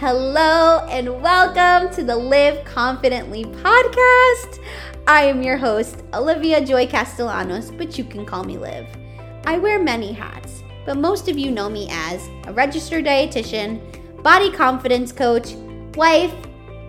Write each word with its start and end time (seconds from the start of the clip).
Hello 0.00 0.86
and 0.90 1.22
welcome 1.22 1.90
to 1.94 2.04
the 2.04 2.14
Live 2.14 2.62
Confidently 2.66 3.44
podcast. 3.46 4.62
I 5.06 5.22
am 5.22 5.42
your 5.42 5.56
host, 5.56 6.02
Olivia 6.12 6.62
Joy 6.62 6.86
Castellanos, 6.86 7.70
but 7.70 7.96
you 7.96 8.04
can 8.04 8.26
call 8.26 8.44
me 8.44 8.58
Liv. 8.58 8.86
I 9.46 9.56
wear 9.56 9.82
many 9.82 10.12
hats, 10.12 10.62
but 10.84 10.98
most 10.98 11.30
of 11.30 11.38
you 11.38 11.50
know 11.50 11.70
me 11.70 11.88
as 11.90 12.28
a 12.44 12.52
registered 12.52 13.06
dietitian, 13.06 13.80
body 14.22 14.52
confidence 14.52 15.12
coach, 15.12 15.54
wife, 15.94 16.34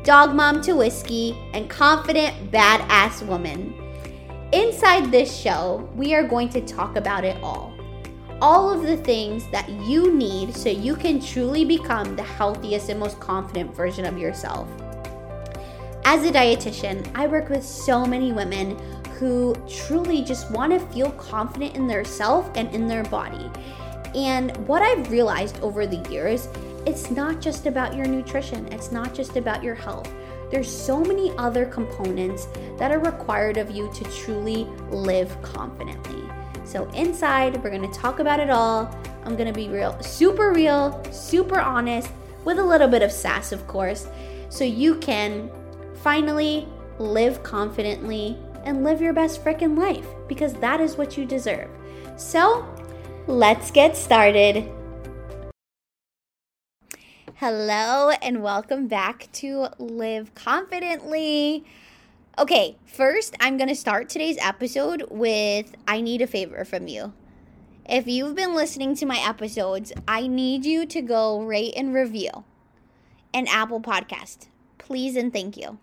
dog 0.03 0.35
mom 0.35 0.61
to 0.63 0.73
whiskey, 0.73 1.37
and 1.53 1.69
confident 1.69 2.51
badass 2.51 3.25
woman. 3.25 3.73
Inside 4.51 5.13
this 5.13 5.33
show, 5.33 5.89
we 5.95 6.13
are 6.13 6.27
going 6.27 6.49
to 6.49 6.59
talk 6.59 6.97
about 6.97 7.23
it 7.23 7.41
all 7.41 7.76
all 8.41 8.69
of 8.69 8.83
the 8.83 8.97
things 8.97 9.47
that 9.51 9.67
you 9.69 10.13
need 10.13 10.55
so 10.55 10.69
you 10.69 10.95
can 10.95 11.19
truly 11.19 11.65
become 11.65 12.15
the 12.15 12.23
healthiest 12.23 12.89
and 12.89 12.99
most 12.99 13.19
confident 13.19 13.73
version 13.75 14.05
of 14.05 14.17
yourself. 14.17 14.69
As 16.05 16.23
a 16.23 16.31
dietitian, 16.31 17.09
I 17.15 17.27
work 17.27 17.49
with 17.49 17.63
so 17.63 18.05
many 18.05 18.31
women 18.31 18.77
who 19.17 19.55
truly 19.67 20.21
just 20.21 20.49
want 20.51 20.71
to 20.71 20.79
feel 20.93 21.11
confident 21.11 21.75
in 21.75 21.87
their 21.87 22.05
self 22.05 22.49
and 22.55 22.73
in 22.73 22.87
their 22.87 23.03
body. 23.05 23.49
And 24.15 24.55
what 24.67 24.83
I've 24.83 25.09
realized 25.11 25.59
over 25.61 25.87
the 25.87 26.07
years, 26.09 26.47
it's 26.85 27.09
not 27.09 27.41
just 27.41 27.65
about 27.65 27.95
your 27.95 28.05
nutrition, 28.05 28.67
it's 28.71 28.91
not 28.91 29.13
just 29.13 29.35
about 29.35 29.63
your 29.63 29.75
health. 29.75 30.11
There's 30.51 30.69
so 30.69 31.01
many 31.01 31.31
other 31.37 31.65
components 31.65 32.47
that 32.77 32.91
are 32.91 32.99
required 32.99 33.57
of 33.57 33.71
you 33.71 33.91
to 33.93 34.03
truly 34.05 34.65
live 34.89 35.41
confidently. 35.41 36.26
So, 36.67 36.83
inside, 36.89 37.63
we're 37.63 37.69
gonna 37.69 37.87
talk 37.93 38.19
about 38.19 38.41
it 38.41 38.49
all. 38.49 38.93
I'm 39.23 39.37
gonna 39.37 39.53
be 39.53 39.69
real, 39.69 39.97
super 40.03 40.51
real, 40.51 41.01
super 41.13 41.61
honest, 41.61 42.11
with 42.43 42.59
a 42.59 42.63
little 42.63 42.89
bit 42.89 43.01
of 43.01 43.09
sass, 43.09 43.53
of 43.53 43.65
course, 43.67 44.09
so 44.49 44.65
you 44.65 44.95
can 44.95 45.49
finally 46.03 46.67
live 46.99 47.41
confidently 47.41 48.37
and 48.65 48.83
live 48.83 49.01
your 49.01 49.13
best 49.13 49.45
freaking 49.45 49.77
life 49.77 50.05
because 50.27 50.55
that 50.55 50.81
is 50.81 50.97
what 50.97 51.17
you 51.17 51.23
deserve. 51.23 51.69
So, 52.17 52.67
let's 53.27 53.71
get 53.71 53.95
started. 53.95 54.69
Hello, 57.35 58.09
and 58.21 58.43
welcome 58.43 58.89
back 58.89 59.29
to 59.31 59.67
Live 59.79 60.35
Confidently. 60.35 61.63
Okay, 62.39 62.77
first, 62.85 63.35
I'm 63.39 63.57
going 63.57 63.67
to 63.67 63.73
start 63.73 64.09
today's 64.09 64.37
episode 64.39 65.05
with 65.09 65.73
I 65.87 66.01
need 66.01 66.21
a 66.21 66.27
favor 66.27 66.63
from 66.65 66.87
you. 66.87 67.13
If 67.89 68.05
you've 68.05 68.35
been 68.35 68.53
listening 68.53 68.95
to 68.97 69.07
my 69.07 69.17
episodes, 69.17 69.91
I 70.07 70.27
need 70.27 70.63
you 70.63 70.85
to 70.85 71.01
go 71.01 71.41
rate 71.41 71.73
and 71.75 71.95
review 71.95 72.29
an 73.33 73.47
Apple 73.47 73.81
podcast. 73.81 74.49
Please 74.77 75.15
and 75.15 75.33
thank 75.33 75.57
you. 75.57 75.79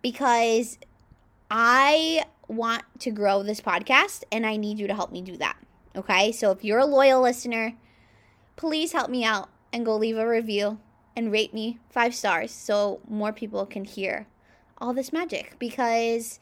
Because 0.00 0.78
I 1.50 2.24
want 2.48 2.84
to 3.00 3.10
grow 3.10 3.42
this 3.42 3.60
podcast 3.60 4.24
and 4.32 4.46
I 4.46 4.56
need 4.56 4.78
you 4.78 4.86
to 4.86 4.94
help 4.94 5.12
me 5.12 5.20
do 5.20 5.36
that. 5.36 5.58
Okay, 5.94 6.32
so 6.32 6.50
if 6.50 6.64
you're 6.64 6.78
a 6.78 6.86
loyal 6.86 7.20
listener, 7.20 7.74
please 8.56 8.92
help 8.92 9.10
me 9.10 9.22
out 9.22 9.50
and 9.70 9.84
go 9.84 9.98
leave 9.98 10.16
a 10.16 10.26
review 10.26 10.78
and 11.14 11.30
rate 11.30 11.52
me 11.52 11.78
five 11.90 12.14
stars 12.14 12.50
so 12.52 13.00
more 13.06 13.34
people 13.34 13.66
can 13.66 13.84
hear 13.84 14.26
all 14.78 14.92
this 14.92 15.12
magic 15.12 15.56
because 15.58 16.38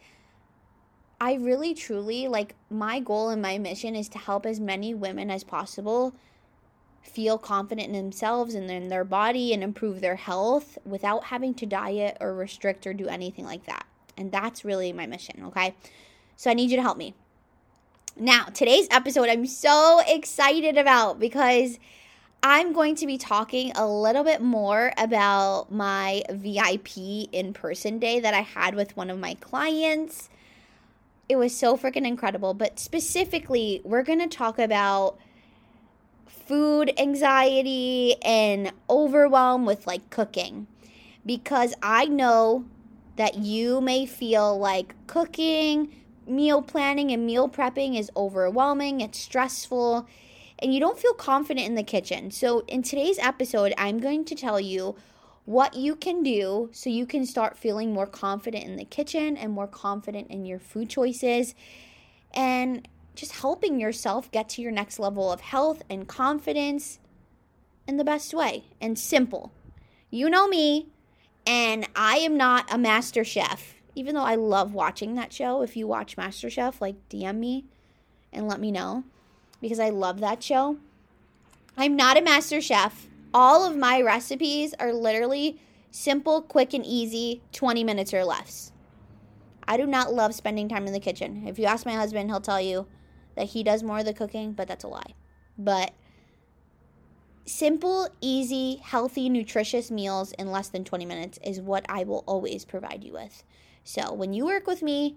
I 1.20 1.34
really 1.34 1.74
truly 1.74 2.28
like 2.28 2.54
my 2.70 3.00
goal 3.00 3.30
and 3.30 3.40
my 3.40 3.58
mission 3.58 3.94
is 3.94 4.08
to 4.10 4.18
help 4.18 4.44
as 4.46 4.60
many 4.60 4.94
women 4.94 5.30
as 5.30 5.44
possible 5.44 6.14
feel 7.02 7.38
confident 7.38 7.88
in 7.88 7.92
themselves 7.94 8.54
and 8.54 8.70
in 8.70 8.88
their 8.88 9.04
body 9.04 9.52
and 9.52 9.62
improve 9.62 10.00
their 10.00 10.16
health 10.16 10.78
without 10.84 11.24
having 11.24 11.54
to 11.54 11.66
diet 11.66 12.16
or 12.20 12.34
restrict 12.34 12.86
or 12.86 12.94
do 12.94 13.06
anything 13.06 13.44
like 13.44 13.66
that. 13.66 13.86
And 14.16 14.32
that's 14.32 14.64
really 14.64 14.92
my 14.92 15.06
mission, 15.06 15.44
okay? 15.46 15.74
So 16.36 16.50
I 16.50 16.54
need 16.54 16.70
you 16.70 16.76
to 16.76 16.82
help 16.82 16.96
me. 16.96 17.14
Now, 18.16 18.44
today's 18.44 18.88
episode 18.90 19.28
I'm 19.28 19.46
so 19.46 20.00
excited 20.06 20.78
about 20.78 21.18
because 21.18 21.78
I'm 22.46 22.74
going 22.74 22.94
to 22.96 23.06
be 23.06 23.16
talking 23.16 23.72
a 23.74 23.88
little 23.88 24.22
bit 24.22 24.42
more 24.42 24.92
about 24.98 25.72
my 25.72 26.22
VIP 26.30 26.98
in 27.32 27.54
person 27.54 27.98
day 27.98 28.20
that 28.20 28.34
I 28.34 28.42
had 28.42 28.74
with 28.74 28.94
one 28.98 29.08
of 29.08 29.18
my 29.18 29.32
clients. 29.40 30.28
It 31.26 31.36
was 31.36 31.56
so 31.56 31.74
freaking 31.78 32.06
incredible. 32.06 32.52
But 32.52 32.78
specifically, 32.78 33.80
we're 33.82 34.02
going 34.02 34.18
to 34.18 34.26
talk 34.26 34.58
about 34.58 35.16
food 36.26 36.92
anxiety 36.98 38.16
and 38.22 38.72
overwhelm 38.90 39.64
with 39.64 39.86
like 39.86 40.10
cooking 40.10 40.66
because 41.24 41.72
I 41.82 42.04
know 42.04 42.66
that 43.16 43.38
you 43.38 43.80
may 43.80 44.04
feel 44.04 44.58
like 44.58 44.94
cooking, 45.06 45.94
meal 46.26 46.60
planning, 46.60 47.10
and 47.10 47.24
meal 47.24 47.48
prepping 47.48 47.98
is 47.98 48.10
overwhelming, 48.14 49.00
it's 49.00 49.18
stressful 49.18 50.06
and 50.64 50.72
you 50.72 50.80
don't 50.80 50.98
feel 50.98 51.12
confident 51.12 51.66
in 51.66 51.74
the 51.74 51.82
kitchen. 51.82 52.30
So, 52.30 52.64
in 52.66 52.82
today's 52.82 53.18
episode, 53.18 53.74
I'm 53.76 54.00
going 54.00 54.24
to 54.24 54.34
tell 54.34 54.58
you 54.58 54.96
what 55.44 55.74
you 55.74 55.94
can 55.94 56.22
do 56.22 56.70
so 56.72 56.88
you 56.88 57.04
can 57.04 57.26
start 57.26 57.58
feeling 57.58 57.92
more 57.92 58.06
confident 58.06 58.64
in 58.64 58.76
the 58.76 58.86
kitchen 58.86 59.36
and 59.36 59.52
more 59.52 59.66
confident 59.66 60.30
in 60.30 60.46
your 60.46 60.58
food 60.58 60.88
choices 60.88 61.54
and 62.32 62.88
just 63.14 63.32
helping 63.32 63.78
yourself 63.78 64.30
get 64.30 64.48
to 64.48 64.62
your 64.62 64.72
next 64.72 64.98
level 64.98 65.30
of 65.30 65.42
health 65.42 65.82
and 65.90 66.08
confidence 66.08 66.98
in 67.86 67.98
the 67.98 68.04
best 68.04 68.32
way 68.32 68.64
and 68.80 68.98
simple. 68.98 69.52
You 70.08 70.30
know 70.30 70.48
me, 70.48 70.86
and 71.46 71.86
I 71.94 72.16
am 72.16 72.38
not 72.38 72.72
a 72.72 72.78
master 72.78 73.22
chef, 73.22 73.74
even 73.94 74.14
though 74.14 74.22
I 74.22 74.36
love 74.36 74.72
watching 74.72 75.14
that 75.16 75.30
show. 75.30 75.60
If 75.60 75.76
you 75.76 75.86
watch 75.86 76.16
Master 76.16 76.48
Chef, 76.48 76.80
like 76.80 76.96
DM 77.10 77.36
me 77.36 77.66
and 78.32 78.48
let 78.48 78.60
me 78.60 78.72
know 78.72 79.04
because 79.64 79.80
I 79.80 79.88
love 79.88 80.20
that 80.20 80.42
show. 80.42 80.76
I'm 81.74 81.96
not 81.96 82.18
a 82.18 82.20
master 82.20 82.60
chef. 82.60 83.06
All 83.32 83.64
of 83.64 83.74
my 83.74 83.98
recipes 84.02 84.74
are 84.78 84.92
literally 84.92 85.58
simple, 85.90 86.42
quick, 86.42 86.74
and 86.74 86.84
easy, 86.84 87.40
20 87.52 87.82
minutes 87.82 88.12
or 88.12 88.26
less. 88.26 88.72
I 89.66 89.78
do 89.78 89.86
not 89.86 90.12
love 90.12 90.34
spending 90.34 90.68
time 90.68 90.86
in 90.86 90.92
the 90.92 91.00
kitchen. 91.00 91.48
If 91.48 91.58
you 91.58 91.64
ask 91.64 91.86
my 91.86 91.94
husband, 91.94 92.28
he'll 92.28 92.42
tell 92.42 92.60
you 92.60 92.86
that 93.36 93.46
he 93.46 93.62
does 93.62 93.82
more 93.82 94.00
of 94.00 94.04
the 94.04 94.12
cooking, 94.12 94.52
but 94.52 94.68
that's 94.68 94.84
a 94.84 94.88
lie. 94.88 95.14
But 95.56 95.94
simple, 97.46 98.10
easy, 98.20 98.82
healthy, 98.84 99.30
nutritious 99.30 99.90
meals 99.90 100.32
in 100.32 100.52
less 100.52 100.68
than 100.68 100.84
20 100.84 101.06
minutes 101.06 101.38
is 101.42 101.58
what 101.58 101.86
I 101.88 102.04
will 102.04 102.22
always 102.26 102.66
provide 102.66 103.02
you 103.02 103.14
with. 103.14 103.42
So 103.82 104.12
when 104.12 104.34
you 104.34 104.44
work 104.44 104.66
with 104.66 104.82
me, 104.82 105.16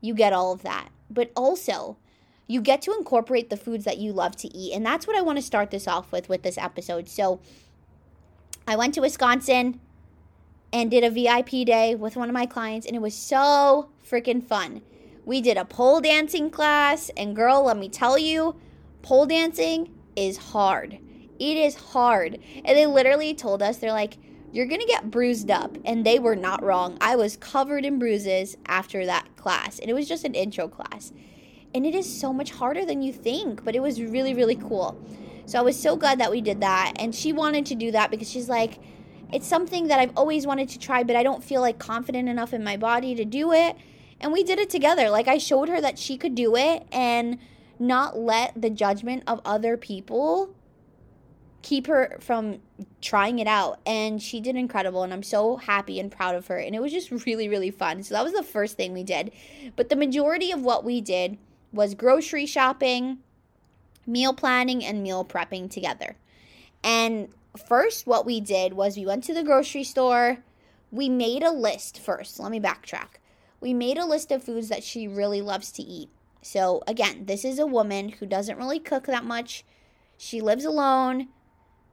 you 0.00 0.14
get 0.14 0.32
all 0.32 0.52
of 0.52 0.62
that. 0.62 0.90
But 1.10 1.32
also, 1.34 1.96
you 2.46 2.60
get 2.60 2.82
to 2.82 2.92
incorporate 2.92 3.50
the 3.50 3.56
foods 3.56 3.84
that 3.84 3.98
you 3.98 4.12
love 4.12 4.36
to 4.36 4.48
eat. 4.48 4.74
And 4.74 4.84
that's 4.84 5.06
what 5.06 5.16
I 5.16 5.22
want 5.22 5.38
to 5.38 5.42
start 5.42 5.70
this 5.70 5.88
off 5.88 6.12
with 6.12 6.28
with 6.28 6.42
this 6.42 6.58
episode. 6.58 7.08
So 7.08 7.40
I 8.66 8.76
went 8.76 8.94
to 8.94 9.00
Wisconsin 9.00 9.80
and 10.72 10.90
did 10.90 11.04
a 11.04 11.10
VIP 11.10 11.66
day 11.66 11.94
with 11.94 12.16
one 12.16 12.28
of 12.28 12.34
my 12.34 12.46
clients, 12.46 12.86
and 12.86 12.96
it 12.96 13.02
was 13.02 13.14
so 13.14 13.90
freaking 14.08 14.42
fun. 14.42 14.82
We 15.24 15.40
did 15.40 15.56
a 15.56 15.64
pole 15.64 16.00
dancing 16.00 16.50
class, 16.50 17.10
and 17.16 17.36
girl, 17.36 17.64
let 17.64 17.76
me 17.76 17.88
tell 17.88 18.18
you, 18.18 18.56
pole 19.02 19.26
dancing 19.26 19.92
is 20.16 20.36
hard. 20.38 20.98
It 21.38 21.56
is 21.56 21.74
hard. 21.74 22.38
And 22.64 22.76
they 22.76 22.86
literally 22.86 23.34
told 23.34 23.62
us, 23.62 23.78
they're 23.78 23.92
like, 23.92 24.16
you're 24.52 24.66
going 24.66 24.80
to 24.80 24.86
get 24.86 25.10
bruised 25.10 25.50
up. 25.50 25.76
And 25.84 26.04
they 26.04 26.18
were 26.18 26.36
not 26.36 26.62
wrong. 26.62 26.98
I 27.00 27.16
was 27.16 27.36
covered 27.36 27.84
in 27.84 27.98
bruises 27.98 28.56
after 28.66 29.06
that 29.06 29.36
class. 29.36 29.78
And 29.78 29.90
it 29.90 29.94
was 29.94 30.08
just 30.08 30.24
an 30.24 30.34
intro 30.34 30.68
class 30.68 31.12
and 31.74 31.86
it 31.86 31.94
is 31.94 32.20
so 32.20 32.32
much 32.32 32.50
harder 32.50 32.84
than 32.84 33.02
you 33.02 33.12
think 33.12 33.64
but 33.64 33.74
it 33.74 33.80
was 33.80 34.00
really 34.00 34.34
really 34.34 34.56
cool. 34.56 35.00
So 35.46 35.58
i 35.58 35.62
was 35.62 35.78
so 35.78 35.96
glad 35.96 36.20
that 36.20 36.30
we 36.30 36.40
did 36.40 36.60
that 36.60 36.94
and 36.96 37.14
she 37.14 37.32
wanted 37.32 37.66
to 37.66 37.74
do 37.74 37.90
that 37.92 38.10
because 38.10 38.30
she's 38.30 38.48
like 38.48 38.78
it's 39.32 39.46
something 39.46 39.88
that 39.88 39.98
i've 39.98 40.12
always 40.16 40.46
wanted 40.46 40.68
to 40.70 40.78
try 40.78 41.02
but 41.02 41.16
i 41.16 41.22
don't 41.22 41.42
feel 41.42 41.60
like 41.60 41.78
confident 41.78 42.28
enough 42.28 42.52
in 42.52 42.62
my 42.62 42.76
body 42.76 43.14
to 43.14 43.24
do 43.24 43.52
it. 43.52 43.76
And 44.20 44.32
we 44.32 44.44
did 44.44 44.60
it 44.60 44.70
together. 44.70 45.10
Like 45.10 45.28
i 45.28 45.38
showed 45.38 45.68
her 45.68 45.80
that 45.80 45.98
she 45.98 46.16
could 46.16 46.34
do 46.34 46.56
it 46.56 46.86
and 46.92 47.38
not 47.78 48.16
let 48.16 48.60
the 48.60 48.70
judgment 48.70 49.24
of 49.26 49.40
other 49.44 49.76
people 49.76 50.54
keep 51.62 51.86
her 51.86 52.16
from 52.20 52.60
trying 53.00 53.38
it 53.38 53.46
out 53.46 53.80
and 53.86 54.20
she 54.20 54.40
did 54.40 54.56
incredible 54.56 55.04
and 55.04 55.12
i'm 55.12 55.22
so 55.22 55.56
happy 55.56 56.00
and 56.00 56.10
proud 56.10 56.34
of 56.34 56.48
her 56.48 56.58
and 56.58 56.74
it 56.74 56.82
was 56.82 56.92
just 56.92 57.10
really 57.26 57.48
really 57.48 57.70
fun. 57.70 58.02
So 58.02 58.14
that 58.14 58.24
was 58.24 58.32
the 58.32 58.42
first 58.42 58.76
thing 58.76 58.92
we 58.92 59.04
did. 59.04 59.32
But 59.76 59.88
the 59.88 59.96
majority 59.96 60.52
of 60.52 60.62
what 60.62 60.84
we 60.84 61.00
did 61.00 61.38
was 61.72 61.94
grocery 61.94 62.46
shopping, 62.46 63.18
meal 64.06 64.34
planning, 64.34 64.84
and 64.84 65.02
meal 65.02 65.24
prepping 65.24 65.70
together. 65.70 66.16
And 66.84 67.28
first, 67.66 68.06
what 68.06 68.26
we 68.26 68.40
did 68.40 68.72
was 68.74 68.96
we 68.96 69.06
went 69.06 69.24
to 69.24 69.34
the 69.34 69.44
grocery 69.44 69.84
store. 69.84 70.38
We 70.90 71.08
made 71.08 71.42
a 71.42 71.52
list 71.52 71.98
first. 71.98 72.38
Let 72.38 72.50
me 72.50 72.60
backtrack. 72.60 73.18
We 73.60 73.72
made 73.72 73.98
a 73.98 74.06
list 74.06 74.32
of 74.32 74.42
foods 74.42 74.68
that 74.68 74.82
she 74.82 75.06
really 75.06 75.40
loves 75.40 75.70
to 75.72 75.82
eat. 75.82 76.10
So, 76.42 76.82
again, 76.86 77.26
this 77.26 77.44
is 77.44 77.58
a 77.58 77.66
woman 77.66 78.08
who 78.08 78.26
doesn't 78.26 78.58
really 78.58 78.80
cook 78.80 79.06
that 79.06 79.24
much. 79.24 79.64
She 80.18 80.40
lives 80.40 80.64
alone. 80.64 81.28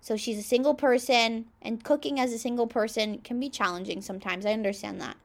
So 0.01 0.15
she's 0.15 0.39
a 0.39 0.43
single 0.43 0.73
person, 0.73 1.45
and 1.61 1.83
cooking 1.83 2.19
as 2.19 2.31
a 2.31 2.39
single 2.39 2.67
person 2.67 3.19
can 3.19 3.39
be 3.39 3.49
challenging 3.49 4.01
sometimes. 4.01 4.45
I 4.45 4.53
understand 4.53 5.01
that. 5.01 5.17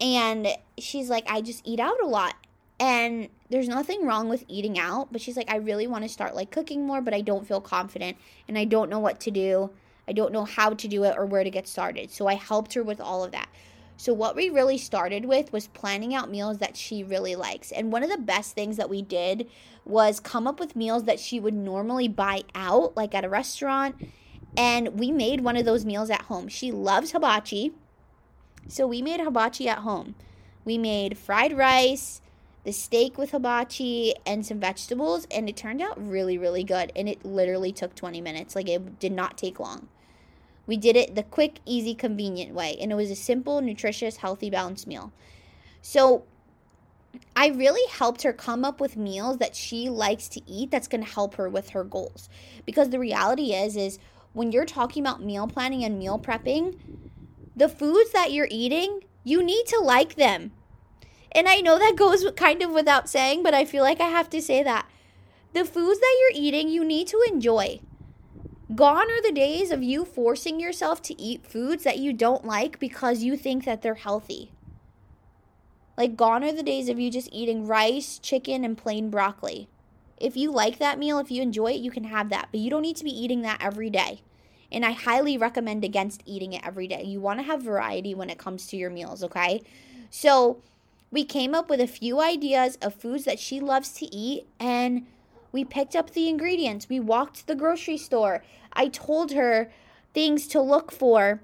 And 0.00 0.48
she's 0.78 1.08
like, 1.08 1.24
I 1.28 1.40
just 1.40 1.66
eat 1.66 1.80
out 1.80 2.00
a 2.02 2.06
lot. 2.06 2.34
And 2.78 3.28
there's 3.48 3.68
nothing 3.68 4.04
wrong 4.04 4.28
with 4.28 4.44
eating 4.48 4.78
out, 4.78 5.10
but 5.10 5.20
she's 5.20 5.36
like, 5.36 5.50
I 5.50 5.56
really 5.56 5.86
want 5.86 6.04
to 6.04 6.08
start 6.08 6.34
like 6.34 6.50
cooking 6.50 6.86
more, 6.86 7.00
but 7.00 7.14
I 7.14 7.22
don't 7.22 7.46
feel 7.46 7.60
confident 7.60 8.16
and 8.48 8.58
I 8.58 8.64
don't 8.64 8.90
know 8.90 8.98
what 8.98 9.20
to 9.20 9.30
do. 9.30 9.70
I 10.08 10.12
don't 10.12 10.32
know 10.32 10.44
how 10.44 10.70
to 10.70 10.88
do 10.88 11.04
it 11.04 11.16
or 11.16 11.24
where 11.26 11.42
to 11.42 11.50
get 11.50 11.66
started. 11.66 12.10
So 12.10 12.26
I 12.26 12.34
helped 12.34 12.74
her 12.74 12.82
with 12.82 13.00
all 13.00 13.24
of 13.24 13.32
that. 13.32 13.48
So, 13.98 14.12
what 14.12 14.36
we 14.36 14.50
really 14.50 14.76
started 14.76 15.24
with 15.24 15.52
was 15.52 15.68
planning 15.68 16.14
out 16.14 16.30
meals 16.30 16.58
that 16.58 16.76
she 16.76 17.02
really 17.02 17.34
likes. 17.34 17.72
And 17.72 17.90
one 17.90 18.02
of 18.02 18.10
the 18.10 18.18
best 18.18 18.54
things 18.54 18.76
that 18.76 18.90
we 18.90 19.00
did 19.00 19.48
was 19.86 20.20
come 20.20 20.46
up 20.46 20.60
with 20.60 20.76
meals 20.76 21.04
that 21.04 21.18
she 21.18 21.40
would 21.40 21.54
normally 21.54 22.06
buy 22.06 22.42
out, 22.54 22.94
like 22.94 23.14
at 23.14 23.24
a 23.24 23.28
restaurant. 23.28 23.96
And 24.54 24.98
we 24.98 25.10
made 25.10 25.40
one 25.40 25.56
of 25.56 25.64
those 25.64 25.86
meals 25.86 26.10
at 26.10 26.22
home. 26.22 26.48
She 26.48 26.70
loves 26.70 27.12
hibachi. 27.12 27.72
So, 28.68 28.86
we 28.86 29.00
made 29.00 29.20
hibachi 29.20 29.66
at 29.66 29.78
home. 29.78 30.14
We 30.66 30.76
made 30.76 31.16
fried 31.16 31.56
rice, 31.56 32.20
the 32.66 32.72
steak 32.72 33.16
with 33.16 33.30
hibachi, 33.30 34.12
and 34.26 34.44
some 34.44 34.58
vegetables. 34.58 35.26
And 35.30 35.48
it 35.48 35.56
turned 35.56 35.80
out 35.80 35.94
really, 35.96 36.36
really 36.36 36.64
good. 36.64 36.90
And 36.96 37.08
it 37.08 37.24
literally 37.24 37.70
took 37.72 37.94
20 37.94 38.20
minutes. 38.20 38.56
Like, 38.56 38.68
it 38.68 38.98
did 38.98 39.12
not 39.12 39.38
take 39.38 39.60
long. 39.60 39.88
We 40.66 40.76
did 40.76 40.96
it 40.96 41.14
the 41.14 41.22
quick, 41.22 41.60
easy, 41.64 41.94
convenient 41.94 42.52
way, 42.52 42.76
and 42.80 42.90
it 42.90 42.96
was 42.96 43.08
a 43.08 43.16
simple, 43.16 43.60
nutritious, 43.60 44.16
healthy, 44.16 44.50
balanced 44.50 44.88
meal. 44.88 45.12
So 45.80 46.24
I 47.36 47.46
really 47.46 47.88
helped 47.88 48.22
her 48.22 48.32
come 48.32 48.64
up 48.64 48.80
with 48.80 48.96
meals 48.96 49.38
that 49.38 49.54
she 49.54 49.88
likes 49.88 50.26
to 50.30 50.40
eat 50.50 50.72
that's 50.72 50.88
going 50.88 51.04
to 51.04 51.10
help 51.10 51.36
her 51.36 51.48
with 51.48 51.70
her 51.70 51.84
goals. 51.84 52.28
Because 52.64 52.90
the 52.90 52.98
reality 52.98 53.54
is 53.54 53.76
is 53.76 54.00
when 54.32 54.50
you're 54.50 54.64
talking 54.64 55.04
about 55.04 55.22
meal 55.22 55.46
planning 55.46 55.84
and 55.84 56.00
meal 56.00 56.18
prepping, 56.18 56.76
the 57.54 57.68
foods 57.68 58.10
that 58.10 58.32
you're 58.32 58.48
eating, 58.50 59.04
you 59.22 59.44
need 59.44 59.66
to 59.66 59.78
like 59.78 60.16
them. 60.16 60.50
And 61.36 61.50
I 61.50 61.60
know 61.60 61.78
that 61.78 61.96
goes 61.96 62.24
kind 62.34 62.62
of 62.62 62.70
without 62.70 63.10
saying, 63.10 63.42
but 63.42 63.52
I 63.52 63.66
feel 63.66 63.82
like 63.82 64.00
I 64.00 64.08
have 64.08 64.30
to 64.30 64.40
say 64.40 64.62
that. 64.62 64.88
The 65.52 65.66
foods 65.66 66.00
that 66.00 66.16
you're 66.20 66.42
eating, 66.42 66.70
you 66.70 66.82
need 66.82 67.06
to 67.08 67.22
enjoy. 67.28 67.80
Gone 68.74 69.10
are 69.10 69.22
the 69.22 69.32
days 69.32 69.70
of 69.70 69.82
you 69.82 70.06
forcing 70.06 70.58
yourself 70.58 71.02
to 71.02 71.20
eat 71.20 71.46
foods 71.46 71.84
that 71.84 71.98
you 71.98 72.14
don't 72.14 72.46
like 72.46 72.80
because 72.80 73.22
you 73.22 73.36
think 73.36 73.66
that 73.66 73.82
they're 73.82 73.94
healthy. 73.96 74.50
Like, 75.98 76.16
gone 76.16 76.42
are 76.42 76.52
the 76.52 76.62
days 76.62 76.88
of 76.88 76.98
you 76.98 77.10
just 77.10 77.28
eating 77.32 77.66
rice, 77.66 78.18
chicken, 78.18 78.64
and 78.64 78.76
plain 78.76 79.10
broccoli. 79.10 79.68
If 80.16 80.36
you 80.38 80.50
like 80.50 80.78
that 80.78 80.98
meal, 80.98 81.18
if 81.18 81.30
you 81.30 81.42
enjoy 81.42 81.72
it, 81.72 81.80
you 81.80 81.90
can 81.90 82.04
have 82.04 82.30
that, 82.30 82.48
but 82.50 82.60
you 82.60 82.70
don't 82.70 82.82
need 82.82 82.96
to 82.96 83.04
be 83.04 83.10
eating 83.10 83.42
that 83.42 83.62
every 83.62 83.90
day. 83.90 84.22
And 84.72 84.84
I 84.86 84.92
highly 84.92 85.36
recommend 85.36 85.84
against 85.84 86.22
eating 86.24 86.54
it 86.54 86.66
every 86.66 86.88
day. 86.88 87.02
You 87.04 87.20
want 87.20 87.40
to 87.40 87.46
have 87.46 87.62
variety 87.62 88.14
when 88.14 88.30
it 88.30 88.38
comes 88.38 88.66
to 88.68 88.76
your 88.76 88.90
meals, 88.90 89.22
okay? 89.22 89.62
So, 90.10 90.62
we 91.16 91.24
came 91.24 91.54
up 91.54 91.70
with 91.70 91.80
a 91.80 91.86
few 91.86 92.20
ideas 92.20 92.76
of 92.82 92.92
foods 92.92 93.24
that 93.24 93.38
she 93.38 93.58
loves 93.58 93.90
to 93.94 94.04
eat, 94.14 94.46
and 94.60 95.06
we 95.50 95.64
picked 95.64 95.96
up 95.96 96.10
the 96.10 96.28
ingredients. 96.28 96.90
We 96.90 97.00
walked 97.00 97.36
to 97.36 97.46
the 97.46 97.54
grocery 97.54 97.96
store. 97.96 98.44
I 98.74 98.88
told 98.88 99.32
her 99.32 99.72
things 100.12 100.46
to 100.48 100.60
look 100.60 100.92
for 100.92 101.40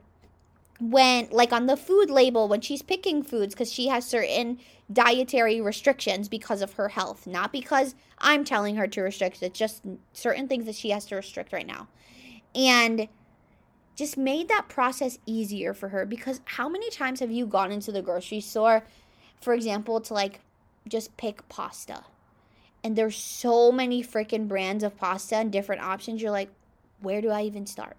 when 0.79 1.27
like 1.31 1.55
on 1.55 1.69
the 1.69 1.77
food 1.79 2.11
label 2.11 2.49
when 2.49 2.61
she's 2.61 2.83
picking 2.83 3.23
foods 3.23 3.55
cuz 3.55 3.73
she 3.73 3.87
has 3.87 4.05
certain 4.05 4.59
dietary 4.93 5.59
restrictions 5.59 6.29
because 6.29 6.61
of 6.61 6.75
her 6.75 6.91
health, 6.91 7.27
not 7.27 7.51
because 7.51 7.95
I'm 8.19 8.45
telling 8.45 8.77
her 8.77 8.87
to 8.89 9.01
restrict. 9.01 9.43
It's 9.43 9.59
just 9.59 9.81
certain 10.13 10.49
things 10.49 10.67
that 10.67 10.75
she 10.75 10.91
has 10.91 11.07
to 11.07 11.17
restrict 11.17 11.51
right 11.51 11.67
now. 11.67 11.89
And 12.55 13.09
just 13.97 14.19
made 14.19 14.49
that 14.49 14.69
process 14.69 15.19
easier 15.25 15.73
for 15.73 15.89
her 15.91 16.05
because 16.05 16.43
how 16.45 16.69
many 16.69 16.91
times 16.91 17.21
have 17.21 17.31
you 17.31 17.47
gone 17.47 17.73
into 17.73 17.93
the 17.93 18.03
grocery 18.03 18.41
store 18.41 18.85
for 19.43 19.53
example 19.55 20.01
to 20.01 20.15
like 20.15 20.41
just 20.89 21.17
pick 21.17 21.49
pasta. 21.49 22.05
And 22.85 22.97
there's 22.97 23.17
so 23.17 23.71
many 23.71 24.03
freaking 24.03 24.49
brands 24.49 24.83
of 24.83 24.97
pasta 24.97 25.37
and 25.37 25.53
different 25.53 25.83
options 25.83 26.23
you're 26.23 26.31
like 26.31 26.51
where 27.01 27.21
do 27.21 27.31
i 27.31 27.43
even 27.43 27.67
start? 27.67 27.97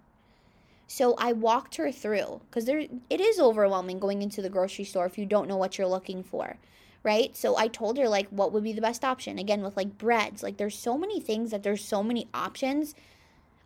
So 0.88 1.16
i 1.18 1.34
walked 1.34 1.76
her 1.76 1.92
through 1.92 2.42
because 2.50 2.66
there 2.66 2.80
it 3.10 3.22
is 3.22 3.40
overwhelming 3.40 4.00
going 4.00 4.22
into 4.22 4.42
the 4.42 4.50
grocery 4.50 4.86
store 4.86 5.06
if 5.06 5.18
you 5.18 5.26
don't 5.26 5.48
know 5.48 5.58
what 5.58 5.78
you're 5.78 5.88
looking 5.88 6.24
for 6.24 6.58
right? 7.04 7.36
So 7.36 7.58
i 7.58 7.68
told 7.68 7.98
her 7.98 8.08
like 8.08 8.30
what 8.30 8.52
would 8.54 8.64
be 8.64 8.74
the 8.74 8.82
best 8.82 9.04
option? 9.04 9.38
Again 9.38 9.62
with 9.62 9.78
like 9.78 9.98
breads 9.98 10.44
like 10.44 10.58
there's 10.58 10.78
so 10.78 10.98
many 10.98 11.20
things 11.20 11.52
that 11.52 11.64
there's 11.64 11.84
so 11.84 12.04
many 12.04 12.28
options. 12.34 12.96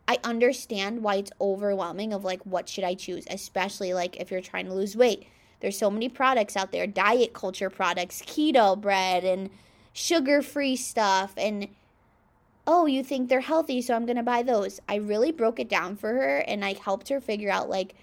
I 0.07 0.19
understand 0.23 1.03
why 1.03 1.15
it's 1.15 1.31
overwhelming 1.41 2.13
of 2.13 2.23
like 2.23 2.41
what 2.45 2.69
should 2.69 2.83
i 2.85 2.93
choose 2.93 3.25
especially 3.29 3.93
like 3.93 4.17
if 4.17 4.31
you're 4.31 4.41
trying 4.41 4.67
to 4.67 4.73
lose 4.73 4.95
weight 4.95 5.27
there's 5.59 5.77
so 5.77 5.89
many 5.89 6.09
products 6.09 6.55
out 6.55 6.71
there 6.71 6.87
diet 6.87 7.33
culture 7.33 7.69
products 7.69 8.21
keto 8.21 8.79
bread 8.79 9.23
and 9.23 9.49
sugar 9.93 10.41
free 10.41 10.75
stuff 10.75 11.33
and 11.37 11.67
oh, 12.67 12.85
you 12.85 13.01
think 13.01 13.29
they're 13.29 13.39
healthy, 13.39 13.81
so 13.81 13.95
I'm 13.95 14.05
going 14.05 14.17
to 14.17 14.23
buy 14.23 14.43
those. 14.43 14.81
I 14.89 14.95
really 14.95 15.31
broke 15.31 15.57
it 15.59 15.69
down 15.69 15.95
for 15.95 16.09
her 16.09 16.39
and 16.39 16.65
I 16.65 16.73
helped 16.73 17.07
her 17.07 17.21
figure 17.21 17.49
out 17.49 17.69
like 17.69 17.95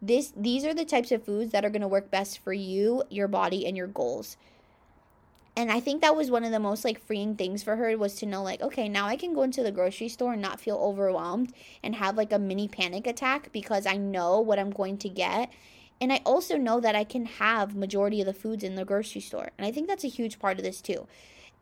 this 0.00 0.32
these 0.36 0.64
are 0.64 0.74
the 0.74 0.84
types 0.84 1.12
of 1.12 1.24
foods 1.24 1.52
that 1.52 1.64
are 1.64 1.70
going 1.70 1.82
to 1.82 1.88
work 1.88 2.10
best 2.10 2.38
for 2.38 2.52
you, 2.52 3.02
your 3.10 3.28
body 3.28 3.66
and 3.66 3.76
your 3.76 3.88
goals. 3.88 4.36
And 5.54 5.70
I 5.70 5.80
think 5.80 6.00
that 6.00 6.16
was 6.16 6.30
one 6.30 6.44
of 6.44 6.52
the 6.52 6.58
most 6.58 6.84
like 6.84 7.04
freeing 7.04 7.36
things 7.36 7.62
for 7.62 7.76
her 7.76 7.96
was 7.98 8.14
to 8.16 8.26
know 8.26 8.42
like 8.42 8.62
okay, 8.62 8.88
now 8.88 9.06
I 9.06 9.16
can 9.16 9.34
go 9.34 9.42
into 9.42 9.62
the 9.62 9.72
grocery 9.72 10.08
store 10.08 10.32
and 10.32 10.42
not 10.42 10.60
feel 10.60 10.76
overwhelmed 10.76 11.52
and 11.82 11.96
have 11.96 12.16
like 12.16 12.32
a 12.32 12.38
mini 12.38 12.68
panic 12.68 13.06
attack 13.06 13.52
because 13.52 13.86
I 13.86 13.96
know 13.96 14.40
what 14.40 14.58
I'm 14.58 14.70
going 14.70 14.98
to 14.98 15.08
get 15.08 15.50
and 16.02 16.12
I 16.12 16.20
also 16.26 16.56
know 16.56 16.80
that 16.80 16.96
I 16.96 17.04
can 17.04 17.26
have 17.26 17.76
majority 17.76 18.20
of 18.20 18.26
the 18.26 18.34
foods 18.34 18.64
in 18.64 18.74
the 18.74 18.84
grocery 18.84 19.20
store. 19.20 19.50
And 19.56 19.64
I 19.64 19.70
think 19.70 19.86
that's 19.86 20.02
a 20.02 20.08
huge 20.08 20.40
part 20.40 20.58
of 20.58 20.64
this 20.64 20.80
too 20.80 21.06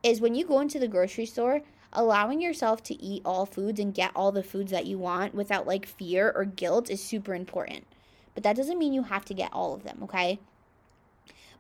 is 0.02 0.22
when 0.22 0.34
you 0.34 0.46
go 0.46 0.60
into 0.60 0.78
the 0.78 0.88
grocery 0.88 1.26
store, 1.26 1.60
allowing 1.92 2.40
yourself 2.40 2.82
to 2.84 2.94
eat 3.02 3.20
all 3.22 3.44
foods 3.44 3.78
and 3.78 3.92
get 3.92 4.12
all 4.16 4.32
the 4.32 4.42
foods 4.42 4.72
that 4.72 4.86
you 4.86 4.96
want 4.96 5.34
without 5.34 5.66
like 5.66 5.84
fear 5.84 6.32
or 6.34 6.46
guilt 6.46 6.88
is 6.88 7.02
super 7.02 7.34
important. 7.34 7.86
But 8.32 8.42
that 8.44 8.56
doesn't 8.56 8.78
mean 8.78 8.94
you 8.94 9.02
have 9.02 9.26
to 9.26 9.34
get 9.34 9.52
all 9.52 9.74
of 9.74 9.82
them, 9.84 9.98
okay? 10.04 10.38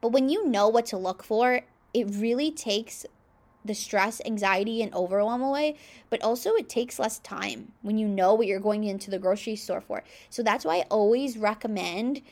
But 0.00 0.12
when 0.12 0.30
you 0.30 0.48
know 0.48 0.66
what 0.66 0.86
to 0.86 0.96
look 0.96 1.22
for, 1.22 1.60
it 1.92 2.06
really 2.14 2.50
takes 2.50 3.04
the 3.62 3.74
stress, 3.74 4.22
anxiety, 4.24 4.80
and 4.80 4.94
overwhelm 4.94 5.42
away, 5.42 5.76
but 6.08 6.22
also 6.22 6.54
it 6.54 6.70
takes 6.70 6.98
less 6.98 7.18
time 7.18 7.72
when 7.82 7.98
you 7.98 8.08
know 8.08 8.32
what 8.32 8.46
you're 8.46 8.58
going 8.58 8.84
into 8.84 9.10
the 9.10 9.18
grocery 9.18 9.56
store 9.56 9.82
for. 9.82 10.02
So 10.30 10.42
that's 10.42 10.64
why 10.64 10.78
I 10.78 10.86
always 10.90 11.36
recommend 11.36 12.22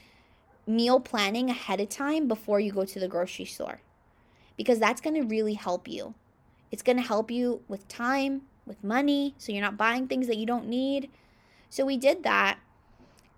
meal 0.68 1.00
planning 1.00 1.50
ahead 1.50 1.80
of 1.80 1.88
time 1.88 2.28
before 2.28 2.60
you 2.60 2.72
go 2.72 2.84
to 2.84 3.00
the 3.00 3.08
grocery 3.08 3.44
store 3.44 3.80
because 4.56 4.78
that's 4.78 5.00
going 5.00 5.14
to 5.14 5.26
really 5.26 5.54
help 5.54 5.88
you. 5.88 6.14
It's 6.70 6.82
going 6.82 6.96
to 6.96 7.02
help 7.02 7.30
you 7.30 7.62
with 7.68 7.88
time, 7.88 8.42
with 8.66 8.84
money, 8.84 9.34
so 9.38 9.52
you're 9.52 9.62
not 9.62 9.78
buying 9.78 10.06
things 10.06 10.26
that 10.26 10.37
you 10.37 10.44
don't 10.44 10.68
need. 10.68 11.08
So 11.70 11.87
we 11.87 11.96
did 11.96 12.22
that. 12.25 12.58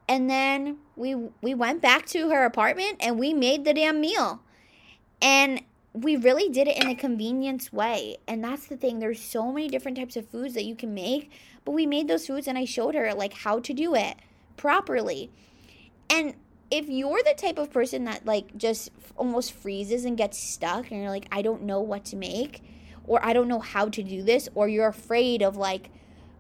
And 0.09 0.29
then 0.29 0.79
we 0.97 1.15
we 1.15 1.55
went 1.55 1.81
back 1.81 2.07
to 2.07 2.31
her 2.31 2.45
apartment 2.45 2.97
and 2.99 3.17
we 3.17 3.33
made 3.33 3.65
the 3.65 3.73
damn 3.73 4.01
meal. 4.01 4.41
And 5.23 5.63
we 5.93 6.17
really 6.17 6.49
did 6.49 6.67
it 6.67 6.83
in 6.83 6.89
a 6.89 6.95
convenience 6.95 7.73
way. 7.73 8.17
And 8.27 8.43
that's 8.43 8.67
the 8.67 8.77
thing. 8.77 8.99
There's 8.99 9.21
so 9.21 9.53
many 9.53 9.69
different 9.69 9.99
types 9.99 10.17
of 10.17 10.29
foods 10.29 10.55
that 10.55 10.65
you 10.65 10.75
can 10.75 10.95
make, 10.95 11.31
but 11.65 11.73
we 11.73 11.87
made 11.87 12.09
those 12.09 12.27
foods 12.27 12.49
and 12.49 12.59
I 12.59 12.65
showed 12.65 12.95
her 12.95 13.13
like 13.15 13.35
how 13.35 13.61
to 13.61 13.73
do 13.73 13.95
it 13.95 14.17
properly. 14.57 15.31
And 16.09 16.35
if 16.71 16.89
you're 16.89 17.23
the 17.25 17.35
type 17.37 17.59
of 17.59 17.71
person 17.73 18.05
that 18.05 18.25
like 18.25 18.57
just 18.57 18.91
almost 19.17 19.53
freezes 19.53 20.05
and 20.05 20.17
gets 20.17 20.39
stuck 20.39 20.91
and 20.91 21.01
you're 21.01 21.11
like 21.11 21.27
I 21.33 21.43
don't 21.43 21.63
know 21.63 21.81
what 21.81 22.05
to 22.07 22.17
make 22.17 22.63
or 23.05 23.25
I 23.25 23.33
don't 23.33 23.49
know 23.49 23.61
how 23.61 23.89
to 23.89 24.03
do 24.03 24.23
this 24.23 24.49
or 24.55 24.69
you're 24.69 24.89
afraid 24.89 25.43
of 25.43 25.57
like 25.57 25.91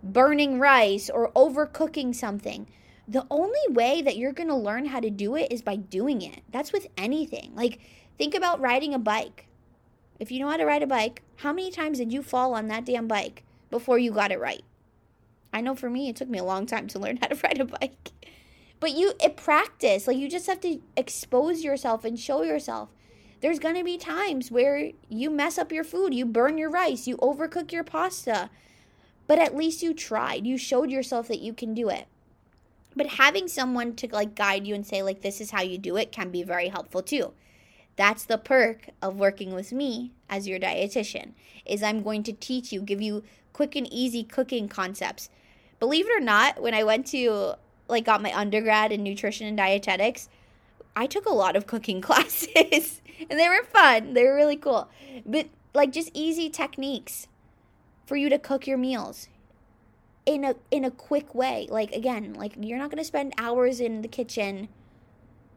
burning 0.02 0.58
rice 0.58 1.10
or 1.10 1.32
overcooking 1.32 2.14
something 2.14 2.66
the 3.08 3.26
only 3.28 3.58
way 3.68 4.02
that 4.02 4.16
you're 4.16 4.32
going 4.32 4.48
to 4.48 4.54
learn 4.54 4.86
how 4.86 5.00
to 5.00 5.10
do 5.10 5.34
it 5.34 5.50
is 5.50 5.62
by 5.62 5.74
doing 5.74 6.22
it. 6.22 6.44
That's 6.52 6.72
with 6.72 6.86
anything. 6.96 7.52
Like 7.56 7.80
think 8.16 8.36
about 8.36 8.60
riding 8.60 8.94
a 8.94 9.00
bike. 9.00 9.48
If 10.20 10.30
you 10.30 10.38
know 10.38 10.48
how 10.48 10.58
to 10.58 10.64
ride 10.64 10.82
a 10.82 10.86
bike 10.86 11.22
how 11.36 11.54
many 11.54 11.70
times 11.70 11.98
did 11.98 12.12
you 12.12 12.22
fall 12.22 12.54
on 12.54 12.68
that 12.68 12.84
damn 12.84 13.08
bike 13.08 13.44
before 13.70 13.98
you 13.98 14.12
got 14.12 14.30
it 14.30 14.38
right? 14.38 14.62
I 15.52 15.60
know 15.62 15.74
for 15.74 15.90
me 15.90 16.08
it 16.08 16.16
took 16.16 16.28
me 16.28 16.38
a 16.38 16.44
long 16.44 16.66
time 16.66 16.86
to 16.88 16.98
learn 16.98 17.16
how 17.20 17.28
to 17.28 17.40
ride 17.42 17.60
a 17.60 17.64
bike 17.64 18.10
but 18.80 18.92
you 18.92 19.12
it 19.20 19.36
practice. 19.36 20.06
Like 20.06 20.16
you 20.16 20.28
just 20.28 20.46
have 20.46 20.60
to 20.62 20.80
expose 20.96 21.62
yourself 21.62 22.04
and 22.04 22.18
show 22.18 22.42
yourself. 22.42 22.88
There's 23.40 23.58
going 23.58 23.76
to 23.76 23.84
be 23.84 23.96
times 23.96 24.50
where 24.50 24.90
you 25.08 25.30
mess 25.30 25.56
up 25.56 25.72
your 25.72 25.84
food, 25.84 26.12
you 26.12 26.26
burn 26.26 26.58
your 26.58 26.70
rice, 26.70 27.06
you 27.06 27.16
overcook 27.18 27.72
your 27.72 27.84
pasta. 27.84 28.50
But 29.26 29.38
at 29.38 29.56
least 29.56 29.82
you 29.82 29.94
tried. 29.94 30.46
You 30.46 30.58
showed 30.58 30.90
yourself 30.90 31.28
that 31.28 31.40
you 31.40 31.54
can 31.54 31.72
do 31.72 31.88
it. 31.88 32.06
But 32.96 33.06
having 33.06 33.46
someone 33.46 33.94
to 33.96 34.08
like 34.08 34.34
guide 34.34 34.66
you 34.66 34.74
and 34.74 34.84
say 34.84 35.02
like 35.02 35.22
this 35.22 35.40
is 35.40 35.52
how 35.52 35.62
you 35.62 35.78
do 35.78 35.96
it 35.96 36.10
can 36.10 36.30
be 36.30 36.42
very 36.42 36.68
helpful 36.68 37.02
too. 37.02 37.32
That's 37.96 38.24
the 38.24 38.38
perk 38.38 38.90
of 39.00 39.16
working 39.16 39.54
with 39.54 39.72
me 39.72 40.12
as 40.28 40.48
your 40.48 40.58
dietitian. 40.58 41.32
Is 41.64 41.82
I'm 41.82 42.02
going 42.02 42.22
to 42.24 42.32
teach 42.32 42.72
you, 42.72 42.82
give 42.82 43.00
you 43.00 43.22
quick 43.52 43.76
and 43.76 43.90
easy 43.92 44.24
cooking 44.24 44.68
concepts 44.68 45.28
believe 45.80 46.06
it 46.06 46.16
or 46.16 46.20
not, 46.20 46.62
when 46.62 46.74
I 46.74 46.84
went 46.84 47.06
to 47.08 47.54
like 47.90 48.04
got 48.04 48.22
my 48.22 48.36
undergrad 48.36 48.92
in 48.92 49.02
nutrition 49.02 49.46
and 49.46 49.56
dietetics, 49.56 50.28
I 50.96 51.06
took 51.06 51.26
a 51.26 51.34
lot 51.34 51.56
of 51.56 51.66
cooking 51.66 52.00
classes 52.00 53.00
and 53.28 53.38
they 53.38 53.48
were 53.48 53.64
fun. 53.64 54.14
They 54.14 54.24
were 54.24 54.34
really 54.34 54.56
cool. 54.56 54.88
But 55.26 55.48
like 55.74 55.92
just 55.92 56.10
easy 56.14 56.50
techniques 56.50 57.28
for 58.06 58.16
you 58.16 58.28
to 58.28 58.38
cook 58.38 58.66
your 58.66 58.78
meals 58.78 59.28
in 60.26 60.44
a 60.44 60.54
in 60.70 60.84
a 60.84 60.90
quick 60.90 61.34
way. 61.34 61.66
Like 61.70 61.92
again, 61.92 62.34
like 62.34 62.54
you're 62.58 62.78
not 62.78 62.90
going 62.90 62.98
to 62.98 63.04
spend 63.04 63.34
hours 63.38 63.80
in 63.80 64.02
the 64.02 64.08
kitchen 64.08 64.68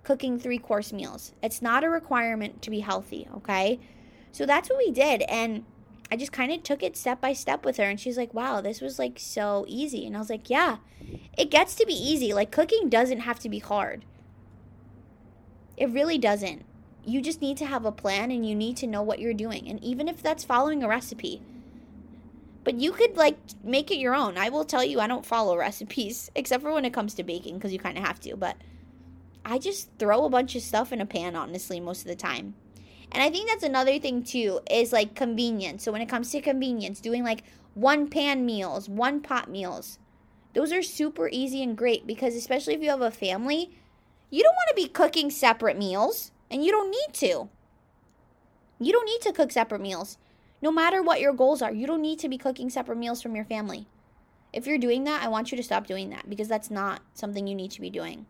cooking 0.04 0.40
three 0.40 0.58
course 0.58 0.92
meals. 0.92 1.34
It's 1.42 1.62
not 1.62 1.84
a 1.84 1.90
requirement 1.90 2.62
to 2.64 2.70
be 2.70 2.82
healthy, 2.82 3.28
okay? 3.36 3.80
So 4.32 4.46
that's 4.46 4.70
what 4.70 4.78
we 4.78 4.92
did 4.92 5.22
and 5.24 5.64
I 6.12 6.16
just 6.16 6.32
kind 6.32 6.52
of 6.52 6.64
took 6.64 6.84
it 6.84 6.96
step 6.96 7.22
by 7.22 7.34
step 7.34 7.66
with 7.66 7.78
her 7.78 7.86
and 7.86 8.00
she's 8.00 8.18
like, 8.18 8.34
"Wow, 8.34 8.62
this 8.62 8.82
was 8.82 9.00
like 9.00 9.18
so 9.20 9.66
easy." 9.68 10.06
And 10.06 10.16
I 10.16 10.20
was 10.20 10.30
like, 10.30 10.50
"Yeah. 10.50 10.78
It 11.38 11.50
gets 11.50 11.76
to 11.76 11.86
be 11.86 11.94
easy. 11.94 12.34
Like 12.34 12.52
cooking 12.52 12.90
doesn't 12.90 13.22
have 13.22 13.40
to 13.40 13.50
be 13.50 13.60
hard. 13.60 14.06
It 15.76 15.90
really 15.90 16.18
doesn't. 16.18 16.64
You 17.06 17.22
just 17.22 17.42
need 17.42 17.58
to 17.58 17.66
have 17.66 17.86
a 17.86 17.92
plan 17.92 18.32
and 18.32 18.48
you 18.48 18.56
need 18.56 18.78
to 18.78 18.88
know 18.88 19.02
what 19.02 19.20
you're 19.20 19.34
doing. 19.34 19.68
And 19.68 19.84
even 19.84 20.08
if 20.08 20.22
that's 20.22 20.44
following 20.44 20.84
a 20.84 20.88
recipe, 20.88 21.42
but 22.64 22.76
you 22.76 22.92
could 22.92 23.18
like 23.18 23.38
make 23.64 23.92
it 23.92 23.98
your 23.98 24.16
own. 24.16 24.38
I 24.38 24.50
will 24.50 24.64
tell 24.64 24.84
you, 24.84 25.00
I 25.00 25.08
don't 25.08 25.26
follow 25.26 25.58
recipes 25.58 26.32
except 26.36 26.64
for 26.64 26.72
when 26.72 26.86
it 26.86 26.94
comes 26.94 27.14
to 27.16 27.24
baking 27.24 27.56
because 27.56 27.74
you 27.74 27.80
kind 27.80 27.98
of 27.98 28.06
have 28.06 28.20
to. 28.22 28.38
But 28.38 28.56
I 29.44 29.58
just 29.58 29.90
throw 30.00 30.24
a 30.24 30.30
bunch 30.30 30.56
of 30.56 30.62
stuff 30.62 30.94
in 30.94 31.02
a 31.02 31.06
pan, 31.06 31.36
honestly, 31.36 31.80
most 31.80 32.02
of 32.02 32.08
the 32.08 32.16
time. 32.16 32.56
And 33.14 33.22
I 33.22 33.30
think 33.30 33.48
that's 33.48 33.64
another 33.64 34.00
thing 34.00 34.24
too 34.24 34.60
is 34.70 34.92
like 34.92 35.16
convenience. 35.16 35.84
So 35.84 35.92
when 35.92 36.02
it 36.02 36.10
comes 36.10 36.32
to 36.32 36.42
convenience, 36.42 37.00
doing 37.00 37.24
like 37.24 37.44
one 37.76 38.10
pan 38.10 38.46
meals, 38.46 38.90
one 38.90 39.22
pot 39.22 39.50
meals, 39.50 40.00
those 40.54 40.74
are 40.74 40.82
super 40.82 41.30
easy 41.32 41.62
and 41.64 41.78
great 41.78 42.08
because 42.08 42.36
especially 42.36 42.74
if 42.74 42.82
you 42.82 42.90
have 42.90 43.02
a 43.02 43.12
family, 43.12 43.78
you 44.30 44.42
don't 44.44 44.56
want 44.56 44.70
to 44.70 44.84
be 44.84 44.90
cooking 44.90 45.30
separate 45.30 45.78
meals 45.78 46.32
and 46.50 46.66
you 46.66 46.72
don't 46.72 46.90
need 46.90 47.14
to. 47.14 47.50
You 48.80 48.92
don't 48.92 49.06
need 49.06 49.22
to 49.22 49.32
cook 49.32 49.52
separate 49.52 49.82
meals. 49.82 50.18
No 50.62 50.72
matter 50.72 51.04
what 51.04 51.22
your 51.22 51.34
goals 51.34 51.62
are, 51.62 51.72
you 51.72 51.86
don't 51.86 52.02
need 52.02 52.20
to 52.20 52.30
be 52.30 52.38
cooking 52.38 52.70
separate 52.70 52.98
meals 52.98 53.22
from 53.22 53.36
your 53.36 53.46
family. 53.46 53.88
If 54.52 54.66
you're 54.66 54.78
doing 54.78 55.04
that, 55.04 55.24
I 55.24 55.28
want 55.28 55.52
you 55.52 55.58
to 55.58 55.64
stop 55.64 55.88
doing 55.88 56.10
that 56.12 56.30
because 56.30 56.48
that's 56.48 56.72
not 56.72 57.02
something 57.14 57.48
you 57.48 57.56
need 57.56 57.72
to 57.72 57.82
be 57.82 57.90
doing. 57.90 58.26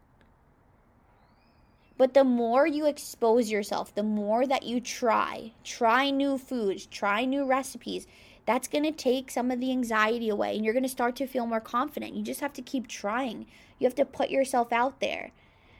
But 1.97 2.13
the 2.13 2.23
more 2.23 2.65
you 2.65 2.85
expose 2.85 3.51
yourself, 3.51 3.93
the 3.93 4.03
more 4.03 4.47
that 4.47 4.63
you 4.63 4.79
try, 4.79 5.53
try 5.63 6.09
new 6.09 6.37
foods, 6.37 6.85
try 6.87 7.25
new 7.25 7.45
recipes, 7.45 8.07
that's 8.45 8.67
going 8.67 8.83
to 8.83 8.91
take 8.91 9.31
some 9.31 9.51
of 9.51 9.59
the 9.59 9.71
anxiety 9.71 10.29
away 10.29 10.55
and 10.55 10.65
you're 10.65 10.73
going 10.73 10.83
to 10.83 10.89
start 10.89 11.15
to 11.17 11.27
feel 11.27 11.45
more 11.45 11.61
confident. 11.61 12.15
You 12.15 12.23
just 12.23 12.41
have 12.41 12.53
to 12.53 12.61
keep 12.61 12.87
trying. 12.87 13.45
You 13.79 13.85
have 13.85 13.95
to 13.95 14.05
put 14.05 14.29
yourself 14.29 14.73
out 14.73 14.99
there. 14.99 15.31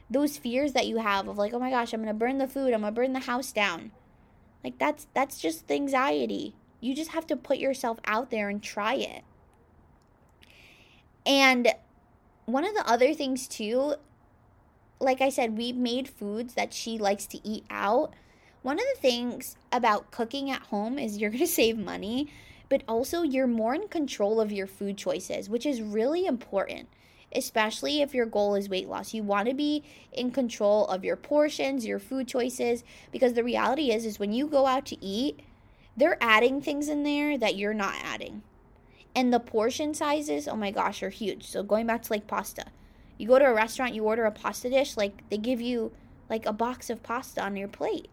Those 0.08 0.38
fears 0.38 0.72
that 0.72 0.86
you 0.86 0.98
have 0.98 1.28
of 1.28 1.38
like, 1.38 1.52
"Oh 1.52 1.58
my 1.58 1.70
gosh, 1.70 1.92
I'm 1.92 2.02
going 2.02 2.14
to 2.14 2.18
burn 2.18 2.38
the 2.38 2.46
food, 2.46 2.72
I'm 2.72 2.82
going 2.82 2.94
to 2.94 3.00
burn 3.00 3.12
the 3.12 3.20
house 3.20 3.52
down." 3.52 3.90
Like 4.62 4.78
that's 4.78 5.06
that's 5.14 5.40
just 5.40 5.66
the 5.66 5.74
anxiety. 5.74 6.54
You 6.80 6.94
just 6.94 7.10
have 7.10 7.26
to 7.28 7.36
put 7.36 7.58
yourself 7.58 7.98
out 8.04 8.30
there 8.30 8.48
and 8.48 8.62
try 8.62 8.94
it. 8.94 9.24
And 11.26 11.68
one 12.46 12.64
of 12.64 12.74
the 12.74 12.86
other 12.88 13.14
things 13.14 13.48
too 13.48 13.94
like 15.04 15.20
I 15.20 15.28
said, 15.28 15.56
we 15.56 15.72
made 15.72 16.08
foods 16.08 16.54
that 16.54 16.72
she 16.72 16.98
likes 16.98 17.26
to 17.26 17.46
eat 17.46 17.64
out. 17.70 18.14
One 18.62 18.78
of 18.78 18.84
the 18.94 19.00
things 19.00 19.56
about 19.70 20.10
cooking 20.10 20.50
at 20.50 20.62
home 20.62 20.98
is 20.98 21.18
you're 21.18 21.30
going 21.30 21.40
to 21.40 21.46
save 21.46 21.78
money, 21.78 22.32
but 22.68 22.82
also 22.88 23.22
you're 23.22 23.46
more 23.46 23.74
in 23.74 23.88
control 23.88 24.40
of 24.40 24.50
your 24.50 24.66
food 24.66 24.96
choices, 24.96 25.48
which 25.48 25.66
is 25.66 25.82
really 25.82 26.26
important, 26.26 26.88
especially 27.34 28.00
if 28.00 28.14
your 28.14 28.26
goal 28.26 28.54
is 28.54 28.68
weight 28.68 28.88
loss. 28.88 29.14
You 29.14 29.22
want 29.22 29.48
to 29.48 29.54
be 29.54 29.84
in 30.12 30.30
control 30.30 30.86
of 30.86 31.04
your 31.04 31.16
portions, 31.16 31.86
your 31.86 31.98
food 31.98 32.26
choices, 32.26 32.82
because 33.12 33.34
the 33.34 33.44
reality 33.44 33.90
is 33.90 34.06
is 34.06 34.18
when 34.18 34.32
you 34.32 34.46
go 34.46 34.66
out 34.66 34.86
to 34.86 35.04
eat, 35.04 35.40
they're 35.96 36.18
adding 36.20 36.60
things 36.60 36.88
in 36.88 37.02
there 37.04 37.38
that 37.38 37.56
you're 37.56 37.74
not 37.74 37.94
adding. 38.02 38.42
And 39.14 39.32
the 39.32 39.38
portion 39.38 39.94
sizes, 39.94 40.48
oh 40.48 40.56
my 40.56 40.72
gosh, 40.72 41.02
are 41.02 41.10
huge. 41.10 41.46
So 41.46 41.62
going 41.62 41.86
back 41.86 42.02
to 42.02 42.12
like 42.12 42.26
pasta 42.26 42.64
you 43.18 43.28
go 43.28 43.38
to 43.38 43.44
a 43.44 43.54
restaurant, 43.54 43.94
you 43.94 44.04
order 44.04 44.24
a 44.24 44.30
pasta 44.30 44.70
dish, 44.70 44.96
like 44.96 45.28
they 45.30 45.38
give 45.38 45.60
you 45.60 45.92
like 46.28 46.46
a 46.46 46.52
box 46.52 46.90
of 46.90 47.02
pasta 47.02 47.42
on 47.42 47.56
your 47.56 47.68
plate. 47.68 48.08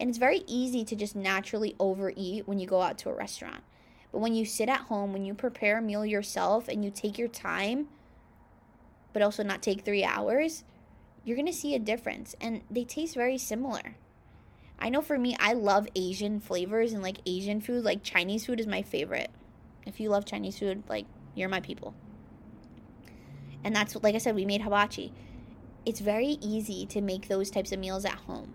And 0.00 0.08
it's 0.08 0.18
very 0.18 0.42
easy 0.46 0.84
to 0.84 0.96
just 0.96 1.14
naturally 1.14 1.76
overeat 1.78 2.48
when 2.48 2.58
you 2.58 2.66
go 2.66 2.82
out 2.82 2.98
to 2.98 3.10
a 3.10 3.14
restaurant. 3.14 3.62
But 4.10 4.18
when 4.18 4.34
you 4.34 4.44
sit 4.44 4.68
at 4.68 4.82
home, 4.82 5.12
when 5.12 5.24
you 5.24 5.34
prepare 5.34 5.78
a 5.78 5.82
meal 5.82 6.04
yourself 6.04 6.68
and 6.68 6.84
you 6.84 6.90
take 6.90 7.18
your 7.18 7.28
time, 7.28 7.88
but 9.12 9.22
also 9.22 9.42
not 9.42 9.62
take 9.62 9.84
three 9.84 10.04
hours, 10.04 10.64
you're 11.24 11.36
to 11.44 11.52
see 11.52 11.74
a 11.74 11.78
difference. 11.78 12.34
And 12.40 12.62
they 12.70 12.84
taste 12.84 13.14
very 13.14 13.38
similar. 13.38 13.96
I 14.78 14.88
know 14.88 15.00
for 15.00 15.18
me, 15.18 15.36
I 15.38 15.52
love 15.52 15.88
Asian 15.94 16.40
flavors 16.40 16.92
and 16.92 17.02
like 17.02 17.18
Asian 17.26 17.60
food. 17.60 17.84
Like 17.84 18.02
Chinese 18.02 18.46
food 18.46 18.60
is 18.60 18.66
my 18.66 18.82
favorite. 18.82 19.30
If 19.86 20.00
you 20.00 20.10
love 20.10 20.24
Chinese 20.24 20.58
food, 20.58 20.82
like 20.88 21.06
you're 21.34 21.48
my 21.48 21.60
people. 21.60 21.94
And 23.64 23.74
that's 23.74 23.96
like 23.96 24.14
I 24.14 24.18
said, 24.18 24.34
we 24.34 24.44
made 24.44 24.62
hibachi. 24.62 25.12
It's 25.86 26.00
very 26.00 26.38
easy 26.40 26.86
to 26.86 27.00
make 27.00 27.28
those 27.28 27.50
types 27.50 27.72
of 27.72 27.78
meals 27.78 28.04
at 28.04 28.14
home. 28.14 28.54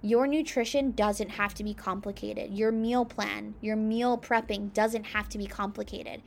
Your 0.00 0.26
nutrition 0.26 0.92
doesn't 0.92 1.30
have 1.30 1.54
to 1.54 1.64
be 1.64 1.74
complicated. 1.74 2.52
Your 2.52 2.72
meal 2.72 3.04
plan, 3.04 3.54
your 3.60 3.76
meal 3.76 4.18
prepping 4.18 4.72
doesn't 4.72 5.04
have 5.06 5.28
to 5.28 5.38
be 5.38 5.46
complicated. 5.46 6.22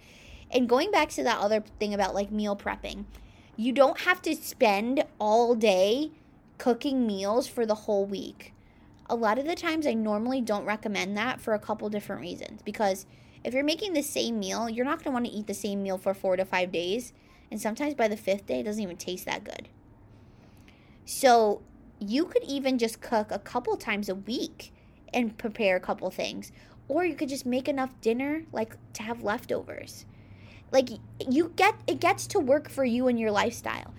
And 0.52 0.70
going 0.70 0.92
back 0.92 1.10
to 1.10 1.24
that 1.24 1.40
other 1.40 1.62
thing 1.80 1.94
about 1.94 2.16
like 2.16 2.32
meal 2.32 2.56
prepping, 2.56 3.06
you 3.58 3.72
don't 3.72 4.02
have 4.02 4.22
to 4.24 4.36
spend 4.36 5.04
all 5.20 5.56
day 5.56 6.12
cooking 6.58 7.06
meals 7.06 7.48
for 7.48 7.66
the 7.66 7.76
whole 7.76 8.06
week. 8.06 8.54
A 9.10 9.16
lot 9.16 9.38
of 9.38 9.46
the 9.46 9.56
times, 9.56 9.86
I 9.86 9.94
normally 9.94 10.42
don't 10.42 10.66
recommend 10.66 11.18
that 11.18 11.42
for 11.42 11.54
a 11.54 11.60
couple 11.60 11.90
different 11.90 12.22
reasons. 12.22 12.62
Because 12.64 13.06
if 13.44 13.54
you're 13.54 13.64
making 13.64 13.94
the 13.94 14.02
same 14.02 14.40
meal, 14.40 14.70
you're 14.70 14.86
not 14.86 15.04
going 15.04 15.06
to 15.06 15.12
want 15.12 15.26
to 15.26 15.32
eat 15.32 15.48
the 15.48 15.54
same 15.54 15.84
meal 15.84 15.98
for 15.98 16.14
four 16.14 16.38
to 16.38 16.46
five 16.46 16.72
days 16.72 17.14
and 17.56 17.62
sometimes 17.62 17.94
by 17.94 18.10
the 18.10 18.18
fifth 18.18 18.48
day, 18.48 18.60
it 18.60 18.64
doesn't 18.64 18.84
even 18.84 18.98
taste 18.98 19.24
that 19.28 19.46
good. 19.46 19.70
So 21.06 21.62
you 22.02 22.26
could 22.26 22.44
even 22.44 22.78
just 22.78 23.00
cook 23.00 23.32
a 23.32 23.40
couple 23.40 23.78
times 23.78 24.10
a 24.10 24.16
week 24.16 24.74
and 25.14 25.38
prepare 25.38 25.78
a 25.78 25.80
couple 25.80 26.12
things. 26.12 26.52
Or 26.90 27.06
you 27.06 27.16
could 27.16 27.30
just 27.30 27.46
make 27.46 27.70
enough 27.70 27.92
dinner 28.02 28.44
like 28.52 28.76
to 28.92 29.04
have 29.04 29.24
leftovers. 29.24 30.06
Like 30.74 30.90
you 31.26 31.54
get 31.56 31.76
it 31.88 32.02
gets 32.02 32.28
to 32.28 32.42
work 32.42 32.68
for 32.68 32.84
you 32.84 33.08
and 33.08 33.18
your 33.18 33.32
lifestyle. 33.32 33.94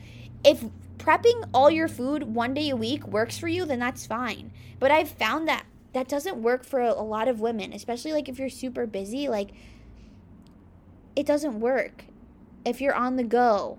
If 0.45 0.63
prepping 0.99 1.49
all 1.55 1.71
your 1.71 1.89
food 1.89 2.25
one 2.25 2.53
day 2.53 2.69
a 2.69 2.77
week 2.77 3.07
works 3.07 3.39
for 3.39 3.49
you, 3.49 3.65
then 3.65 3.79
that's 3.79 4.05
fine. 4.05 4.53
But 4.79 4.91
I've 4.91 5.09
found 5.09 5.49
that 5.49 5.65
that 5.95 6.09
doesn't 6.09 6.43
work 6.43 6.63
for 6.63 6.81
a, 6.81 6.93
lot 6.93 7.27
of 7.27 7.41
women, 7.41 7.73
especially 7.73 8.13
like 8.13 8.29
if 8.29 8.39
you're 8.39 8.51
super 8.51 8.85
busy, 8.85 9.29
like 9.29 9.53
it 11.17 11.25
doesn't 11.25 11.59
work 11.59 12.05
if 12.67 12.81
you're 12.81 12.95
on 12.95 13.17
the 13.17 13.25
go. 13.25 13.79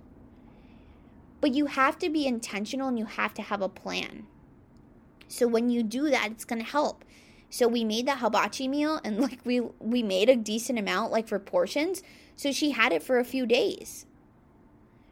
But 1.42 1.54
you 1.54 1.68
have 1.68 2.00
to 2.00 2.10
be 2.10 2.26
intentional 2.26 2.88
and 2.88 2.98
you 2.98 3.06
have 3.06 3.34
to 3.36 3.44
have 3.44 3.62
a 3.62 3.70
plan. 3.70 4.26
So 5.28 5.46
when 5.46 5.70
you 5.70 5.84
do 5.84 6.10
that, 6.10 6.32
it's 6.32 6.46
going 6.46 6.64
to 6.64 6.68
help. 6.68 7.04
So 7.50 7.68
we 7.68 7.84
made 7.84 8.08
that 8.08 8.20
hibachi 8.20 8.68
meal 8.68 9.00
and 9.04 9.20
like 9.22 9.40
we 9.44 9.60
we 9.80 10.02
made 10.02 10.30
a 10.30 10.36
decent 10.36 10.80
amount 10.80 11.12
like 11.12 11.28
for 11.28 11.38
portions. 11.38 12.02
So 12.36 12.52
she 12.52 12.72
had 12.72 12.94
it 12.94 13.04
for 13.04 13.20
a 13.20 13.26
few 13.26 13.46
days. 13.46 14.06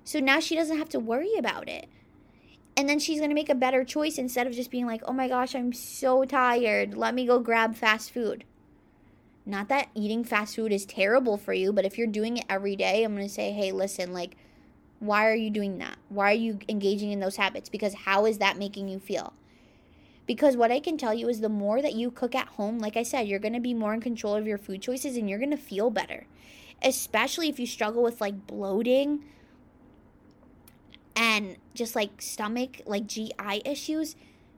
So 0.04 0.20
now 0.20 0.40
she 0.40 0.56
doesn't 0.56 0.78
have 0.78 0.90
to 0.90 1.00
worry 1.00 1.36
about 1.38 1.68
it. 1.68 1.90
And 2.78 2.90
then 2.90 3.00
she's 3.00 3.20
going 3.20 3.30
to 3.30 3.36
make 3.36 3.50
a 3.50 3.56
better 3.56 3.84
choice 3.84 4.18
instead 4.18 4.48
of 4.48 4.54
just 4.54 4.70
being 4.70 4.86
like, 4.86 5.02
"Oh 5.06 5.14
my 5.14 5.28
gosh, 5.28 5.56
I'm 5.56 5.74
so 5.74 6.26
tired. 6.26 6.96
Let 6.96 7.16
me 7.16 7.26
go 7.26 7.40
grab 7.40 7.76
fast 7.76 8.12
food." 8.12 8.44
Not 9.46 9.70
that 9.70 9.90
eating 9.94 10.24
fast 10.24 10.56
food 10.56 10.72
is 10.72 10.86
terrible 10.86 11.38
for 11.38 11.54
you, 11.54 11.72
but 11.72 11.86
if 11.86 11.98
you're 11.98 12.08
doing 12.08 12.38
it 12.38 12.46
every 12.50 12.76
day, 12.76 13.04
I'm 13.04 13.16
going 13.16 13.28
to 13.28 13.34
say, 13.34 13.52
hey, 13.52 13.72
listen, 13.72 14.12
like, 14.12 14.36
why 15.00 15.28
are 15.28 15.36
you 15.36 15.52
doing 15.52 15.78
that? 15.78 15.98
Why 16.10 16.32
are 16.32 16.36
you 16.36 16.60
engaging 16.68 17.12
in 17.12 17.20
those 17.20 17.36
habits? 17.36 17.70
Because 17.70 17.94
how 17.94 18.26
is 18.26 18.40
that 18.40 18.58
making 18.58 18.88
you 18.88 18.98
feel? 18.98 19.34
Because 20.26 20.58
what 20.58 20.72
I 20.72 20.80
can 20.80 20.98
tell 20.98 21.14
you 21.14 21.30
is 21.30 21.42
the 21.42 21.50
more 21.50 21.82
that 21.82 21.94
you 21.94 22.10
cook 22.10 22.34
at 22.34 22.48
home, 22.48 22.80
like 22.80 22.98
I 22.98 23.04
said, 23.04 23.28
you're 23.28 23.40
going 23.40 23.54
to 23.54 23.60
be 23.60 23.76
more 23.76 23.94
in 23.94 24.02
control 24.02 24.36
of 24.36 24.48
your 24.48 24.58
food 24.58 24.82
choices 24.82 25.18
and 25.18 25.30
you're 25.30 25.40
going 25.40 25.52
to 25.52 25.58
feel 25.58 25.92
better. 25.92 26.26
Especially 26.82 27.48
if 27.48 27.60
you 27.60 27.68
struggle 27.68 28.02
with 28.02 28.22
like 28.22 28.48
bloating 28.48 29.24
and 31.16 31.58
just 31.76 31.96
like 31.96 32.22
stomach, 32.22 32.82
like 32.88 33.06
GI 33.06 33.62
issues, 33.64 34.16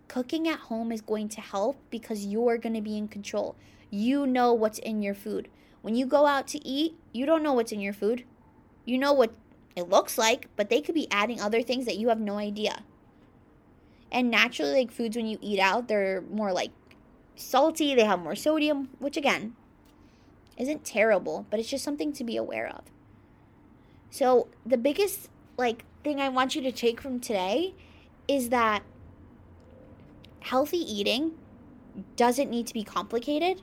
cooking 0.08 0.48
at 0.48 0.60
home 0.60 0.94
is 0.94 1.02
going 1.02 1.28
to 1.30 1.42
help 1.42 1.78
because 1.90 2.26
you're 2.26 2.58
going 2.58 2.76
to 2.76 2.82
be 2.82 2.98
in 2.98 3.10
control. 3.10 3.56
You 3.90 4.28
know 4.28 4.54
what's 4.54 4.80
in 4.80 5.02
your 5.02 5.16
food. 5.16 5.50
When 5.82 5.96
you 5.96 6.06
go 6.06 6.26
out 6.26 6.48
to 6.48 6.68
eat, 6.68 6.96
you 7.14 7.26
don't 7.26 7.44
know 7.44 7.54
what's 7.54 7.72
in 7.72 7.80
your 7.80 7.94
food. 7.94 8.24
You 8.86 8.98
know 8.98 9.14
what 9.14 9.34
it 9.76 9.90
looks 9.90 10.18
like, 10.18 10.50
but 10.56 10.70
they 10.70 10.82
could 10.82 10.96
be 10.96 11.08
adding 11.12 11.40
other 11.40 11.62
things 11.62 11.86
that 11.86 11.98
you 11.98 12.10
have 12.10 12.20
no 12.20 12.38
idea. 12.38 12.84
And 14.12 14.32
naturally, 14.32 14.74
like 14.74 14.92
foods 14.92 15.16
when 15.16 15.28
you 15.28 15.38
eat 15.42 15.60
out, 15.60 15.88
they're 15.88 16.22
more 16.22 16.52
like 16.52 16.72
salty, 17.36 17.94
they 17.94 18.06
have 18.06 18.20
more 18.20 18.36
sodium, 18.36 18.90
which 19.00 19.18
again, 19.18 19.56
isn't 20.58 20.84
terrible, 20.84 21.46
but 21.50 21.60
it's 21.60 21.70
just 21.70 21.84
something 21.84 22.12
to 22.14 22.24
be 22.24 22.36
aware 22.36 22.68
of. 22.68 22.84
So, 24.10 24.48
the 24.66 24.78
biggest 24.78 25.30
like 25.58 25.86
thing 26.04 26.20
I 26.20 26.30
want 26.30 26.56
you 26.56 26.62
to 26.62 26.72
take 26.72 27.02
from 27.02 27.20
today 27.20 27.74
is 28.28 28.50
that 28.50 28.84
healthy 30.40 30.78
eating 30.78 31.34
doesn't 32.16 32.50
need 32.50 32.68
to 32.68 32.74
be 32.74 32.84
complicated. 32.84 33.62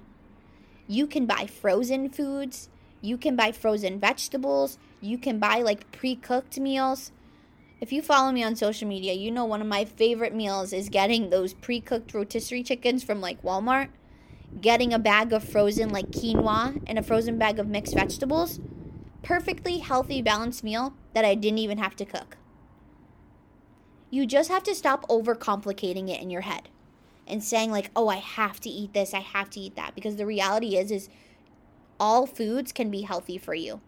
You 0.86 1.06
can 1.06 1.24
buy 1.24 1.46
frozen 1.46 2.10
foods, 2.10 2.68
you 3.00 3.16
can 3.16 3.36
buy 3.36 3.52
frozen 3.52 3.98
vegetables, 3.98 4.78
you 5.00 5.16
can 5.16 5.38
buy 5.38 5.62
like 5.62 5.90
pre-cooked 5.92 6.58
meals. 6.58 7.10
If 7.80 7.92
you 7.92 8.02
follow 8.02 8.32
me 8.32 8.44
on 8.44 8.56
social 8.56 8.88
media, 8.88 9.14
you 9.14 9.30
know 9.30 9.44
one 9.44 9.60
of 9.60 9.66
my 9.66 9.84
favorite 9.84 10.34
meals 10.34 10.72
is 10.72 10.88
getting 10.88 11.30
those 11.30 11.54
pre-cooked 11.54 12.12
rotisserie 12.12 12.62
chickens 12.62 13.02
from 13.02 13.20
like 13.20 13.42
Walmart, 13.42 13.88
getting 14.60 14.92
a 14.92 14.98
bag 14.98 15.32
of 15.32 15.42
frozen 15.42 15.88
like 15.88 16.10
quinoa 16.10 16.82
and 16.86 16.98
a 16.98 17.02
frozen 17.02 17.38
bag 17.38 17.58
of 17.58 17.66
mixed 17.66 17.94
vegetables. 17.94 18.60
Perfectly 19.22 19.78
healthy 19.78 20.20
balanced 20.20 20.62
meal 20.62 20.94
that 21.14 21.24
I 21.24 21.34
didn't 21.34 21.58
even 21.58 21.78
have 21.78 21.96
to 21.96 22.04
cook. 22.04 22.36
You 24.10 24.26
just 24.26 24.50
have 24.50 24.62
to 24.64 24.74
stop 24.74 25.08
overcomplicating 25.08 26.10
it 26.10 26.20
in 26.20 26.30
your 26.30 26.42
head 26.42 26.68
and 27.26 27.42
saying 27.42 27.70
like, 27.70 27.90
"Oh, 27.96 28.08
I 28.08 28.16
have 28.16 28.60
to 28.60 28.70
eat 28.70 28.92
this, 28.92 29.14
I 29.14 29.20
have 29.20 29.50
to 29.50 29.60
eat 29.60 29.76
that." 29.76 29.94
Because 29.94 30.16
the 30.16 30.26
reality 30.26 30.76
is 30.76 30.90
is 30.90 31.08
all 31.98 32.26
foods 32.26 32.72
can 32.72 32.90
be 32.90 33.02
healthy 33.02 33.38
for 33.38 33.54
you. 33.54 33.80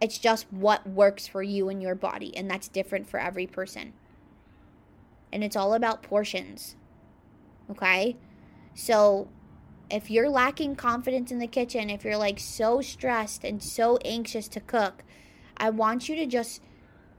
It's 0.00 0.18
just 0.18 0.52
what 0.52 0.86
works 0.86 1.26
for 1.26 1.42
you 1.42 1.68
and 1.68 1.80
your 1.82 1.94
body, 1.94 2.36
and 2.36 2.50
that's 2.50 2.68
different 2.68 3.08
for 3.08 3.18
every 3.18 3.46
person. 3.46 3.94
And 5.32 5.42
it's 5.42 5.56
all 5.56 5.74
about 5.74 6.02
portions. 6.02 6.76
Okay? 7.70 8.16
So, 8.74 9.28
if 9.90 10.10
you're 10.10 10.28
lacking 10.28 10.76
confidence 10.76 11.30
in 11.30 11.38
the 11.38 11.46
kitchen, 11.46 11.90
if 11.90 12.04
you're 12.04 12.16
like 12.16 12.38
so 12.38 12.80
stressed 12.80 13.44
and 13.44 13.62
so 13.62 13.98
anxious 14.04 14.48
to 14.48 14.60
cook, 14.60 15.04
I 15.56 15.70
want 15.70 16.08
you 16.08 16.16
to 16.16 16.26
just 16.26 16.60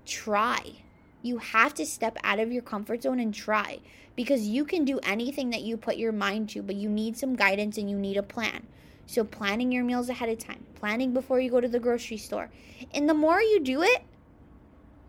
try. 0.05 0.84
You 1.25 1.39
have 1.39 1.74
to 1.74 1.88
step 1.88 2.20
out 2.24 2.38
of 2.38 2.51
your 2.51 2.62
comfort 2.62 3.01
zone 3.01 3.20
and 3.20 3.34
try 3.34 3.79
because 4.15 4.48
you 4.48 4.63
can 4.63 4.86
do 4.86 5.00
anything 5.00 5.50
that 5.50 5.63
you 5.63 5.75
put 5.75 5.98
your 5.98 6.12
mind 6.12 6.50
to, 6.50 6.62
but 6.62 6.75
you 6.75 6.88
need 6.88 7.17
some 7.17 7.36
guidance 7.36 7.79
and 7.79 7.89
you 7.89 7.98
need 7.98 8.15
a 8.15 8.22
plan. 8.22 8.67
So, 9.08 9.24
planning 9.24 9.72
your 9.72 9.84
meals 9.84 10.08
ahead 10.08 10.29
of 10.29 10.38
time, 10.38 10.67
planning 10.75 11.15
before 11.15 11.39
you 11.39 11.50
go 11.50 11.60
to 11.60 11.67
the 11.67 11.79
grocery 11.79 12.17
store. 12.17 12.51
And 12.94 13.10
the 13.10 13.15
more 13.15 13.41
you 13.41 13.60
do 13.60 13.82
it, 13.82 14.03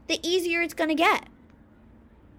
the 0.08 0.18
easier 0.26 0.62
it's 0.62 0.72
going 0.72 0.88
to 0.88 0.94
get. 0.94 1.28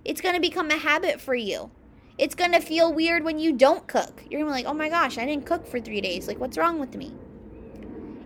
It's 0.04 0.22
going 0.22 0.34
to 0.34 0.42
become 0.42 0.72
a 0.72 0.78
habit 0.78 1.22
for 1.22 1.36
you. 1.36 1.70
It's 2.18 2.34
going 2.34 2.54
to 2.54 2.60
feel 2.60 2.92
weird 2.92 3.24
when 3.24 3.38
you 3.38 3.54
don't 3.54 3.86
cook. 3.86 4.24
You're 4.28 4.42
going 4.42 4.52
to 4.52 4.58
be 4.58 4.64
like, 4.64 4.66
oh 4.66 4.74
my 4.74 4.90
gosh, 4.90 5.20
I 5.20 5.26
didn't 5.28 5.46
cook 5.46 5.68
for 5.68 5.80
three 5.80 6.02
days. 6.02 6.28
Like, 6.28 6.40
what's 6.40 6.58
wrong 6.58 6.80
with 6.80 6.96
me? 6.96 7.14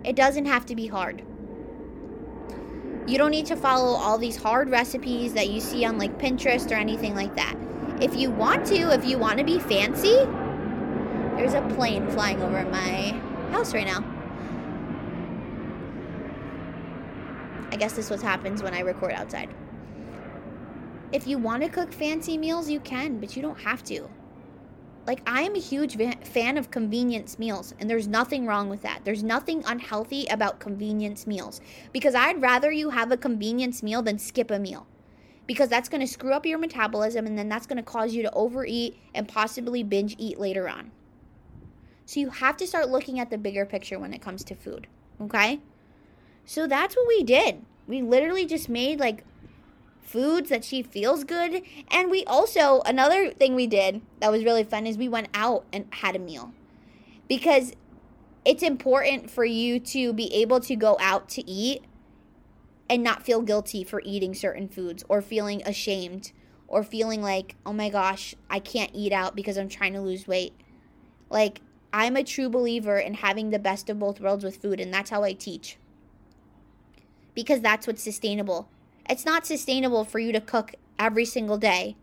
It 0.05 0.15
doesn't 0.15 0.46
have 0.46 0.65
to 0.67 0.77
be 0.77 0.88
hard. 0.88 1.24
You 3.08 3.17
don't 3.17 3.31
need 3.31 3.48
to 3.48 3.55
follow 3.55 3.98
all 3.98 4.17
these 4.17 4.36
hard 4.36 4.70
recipes 4.70 5.34
that 5.34 5.50
you 5.50 5.60
see 5.60 5.84
on 5.86 5.98
like 5.98 6.17
Pinterest 6.20 6.70
or 6.72 6.75
anything 6.75 7.15
like 7.15 7.36
that. 7.36 7.55
If 8.00 8.15
you 8.15 8.31
want 8.31 8.65
to, 8.67 8.93
if 8.93 9.05
you 9.05 9.17
want 9.17 9.39
to 9.39 9.43
be 9.43 9.60
fancy, 9.60 10.15
there's 11.36 11.53
a 11.53 11.62
plane 11.75 12.10
flying 12.12 12.41
over 12.41 12.63
my 12.65 13.20
house 13.51 13.74
right 13.74 13.86
now. 13.86 14.03
I 17.72 17.75
guess 17.77 17.93
this 17.93 18.05
is 18.05 18.12
what 18.12 18.22
happens 18.22 18.62
when 18.62 18.74
I 18.74 18.81
record 18.81 19.13
outside. 19.13 19.50
If 21.12 21.27
you 21.27 21.38
want 21.38 21.63
to 21.63 21.70
cook 21.70 21.91
fancy 21.91 22.38
meals, 22.38 22.70
you 22.70 22.79
can, 22.79 23.20
but 23.20 23.36
you 23.36 23.41
don't 23.41 23.60
have 23.60 23.84
to. 23.86 24.10
Like, 25.12 25.30
I 25.30 25.41
am 25.41 25.56
a 25.56 25.60
huge 25.60 25.98
fan 26.24 26.58
of 26.58 26.72
convenience 26.72 27.38
meals, 27.38 27.75
and 27.77 27.89
there's 27.89 28.08
nothing 28.08 28.46
wrong 28.46 28.70
with 28.70 28.82
that. 28.84 29.01
There's 29.03 29.24
nothing 29.24 29.62
unhealthy 29.68 30.25
about 30.27 30.62
convenience 30.62 31.27
meals 31.27 31.60
because 31.91 32.15
I'd 32.15 32.41
rather 32.41 32.72
you 32.72 32.92
have 32.92 33.12
a 33.12 33.18
convenience 33.18 33.83
meal 33.83 34.01
than 34.01 34.18
skip 34.18 34.50
a 34.50 34.57
meal 34.57 34.88
because 35.48 35.68
that's 35.68 35.90
going 35.90 36.00
to 36.00 36.07
screw 36.07 36.31
up 36.31 36.46
your 36.46 36.59
metabolism 36.59 37.27
and 37.27 37.38
then 37.38 37.50
that's 37.50 37.68
going 37.68 37.75
to 37.75 37.83
cause 37.83 38.14
you 38.14 38.24
to 38.24 38.31
overeat 38.31 38.98
and 39.14 39.27
possibly 39.27 39.83
binge 39.83 40.16
eat 40.18 40.40
later 40.40 40.70
on. 40.70 40.92
So 42.05 42.22
you 42.22 42.29
have 42.29 42.55
to 42.55 42.66
start 42.66 42.88
looking 42.88 43.20
at 43.20 43.29
the 43.29 43.38
bigger 43.38 43.66
picture 43.66 44.00
when 44.00 44.14
it 44.14 44.22
comes 44.22 44.46
to 44.46 44.55
food, 44.55 44.88
okay? 45.20 45.59
So 46.46 46.68
that's 46.68 46.96
what 46.96 47.09
we 47.09 47.24
did. 47.24 47.66
We 47.86 48.01
literally 48.01 48.46
just 48.46 48.70
made 48.70 49.01
like 49.01 49.25
foods 50.01 50.50
that 50.50 50.64
she 50.64 50.83
feels 50.83 51.24
good. 51.24 51.61
And 51.90 52.11
we 52.11 52.24
also, 52.25 52.81
another 52.85 53.31
thing 53.31 53.55
we 53.55 53.68
did 53.68 54.01
that 54.20 54.31
was 54.31 54.44
really 54.44 54.64
fun 54.64 54.85
is 54.85 54.98
we 54.98 55.07
went 55.07 55.29
out 55.33 55.66
and 55.72 55.85
had 55.92 56.16
a 56.16 56.20
meal. 56.20 56.51
Because 57.27 57.74
it's 58.44 58.64
important 58.64 59.29
for 59.29 59.46
you 59.46 59.79
to 59.79 60.14
be 60.14 60.33
able 60.33 60.59
to 60.61 60.75
go 60.75 60.98
out 61.00 61.29
to 61.29 61.50
eat 61.50 61.83
and 62.90 63.03
not 63.03 63.24
feel 63.24 63.42
guilty 63.42 63.83
for 63.83 64.01
eating 64.03 64.33
certain 64.33 64.68
foods 64.68 65.03
or 65.07 65.22
feeling 65.22 65.61
ashamed 65.66 66.33
or 66.68 66.83
feeling 66.83 67.22
like, 67.22 67.55
oh 67.66 67.74
my 67.74 67.90
gosh, 67.90 68.35
I 68.50 68.59
can't 68.59 68.92
eat 68.94 69.14
out 69.14 69.35
because 69.35 69.57
I'm 69.57 69.70
trying 69.70 69.94
to 69.94 70.01
lose 70.01 70.27
weight. 70.27 70.53
Like, 71.29 71.61
I'm 71.94 72.16
a 72.16 72.24
true 72.24 72.50
believer 72.50 72.98
in 72.98 73.16
having 73.16 73.50
the 73.50 73.59
best 73.59 73.90
of 73.90 74.00
both 74.00 74.20
worlds 74.20 74.44
with 74.44 74.57
food, 74.57 74.79
and 74.79 74.94
that's 74.94 75.09
how 75.09 75.24
I 75.24 75.33
teach. 75.33 75.77
Because 77.35 77.61
that's 77.61 77.87
what's 77.87 78.03
sustainable. 78.03 78.70
It's 79.12 79.26
not 79.26 79.46
sustainable 79.46 80.06
for 80.06 80.20
you 80.20 80.32
to 80.32 80.40
cook 80.40 80.74
every 80.98 81.26
single 81.26 81.58
day 81.58 81.98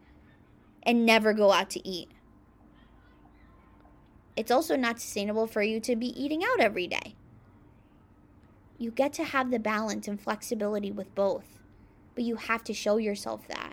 and 0.83 1.07
never 1.07 1.33
go 1.33 1.53
out 1.53 1.71
to 1.71 1.88
eat. 1.88 2.11
It's 4.37 4.51
also 4.51 4.77
not 4.77 5.01
sustainable 5.01 5.47
for 5.47 5.62
you 5.62 5.81
to 5.81 5.97
be 5.97 6.09
eating 6.23 6.44
out 6.44 6.61
every 6.61 6.87
day. 6.87 7.16
You 8.77 8.90
get 8.90 9.14
to 9.14 9.25
have 9.25 9.51
the 9.51 9.59
balance 9.59 10.07
and 10.07 10.21
flexibility 10.21 10.92
with 10.92 11.14
both, 11.14 11.59
but 12.14 12.25
you 12.25 12.37
have 12.37 12.62
to 12.64 12.75
show 12.75 12.99
yourself 12.99 13.49
that. 13.49 13.73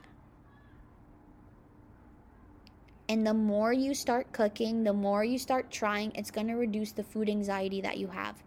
And 3.10 3.28
the 3.28 3.34
more 3.34 3.74
you 3.74 3.93
start 3.95 4.32
cooking, 4.32 4.86
the 4.86 4.93
more 4.93 5.26
you 5.26 5.38
start 5.39 5.69
trying, 5.69 6.13
it's 6.15 6.32
going 6.32 6.48
to 6.48 6.54
reduce 6.54 6.93
the 6.93 7.04
food 7.04 7.30
anxiety 7.30 7.82
that 7.82 7.98
you 7.98 8.08
have. 8.08 8.44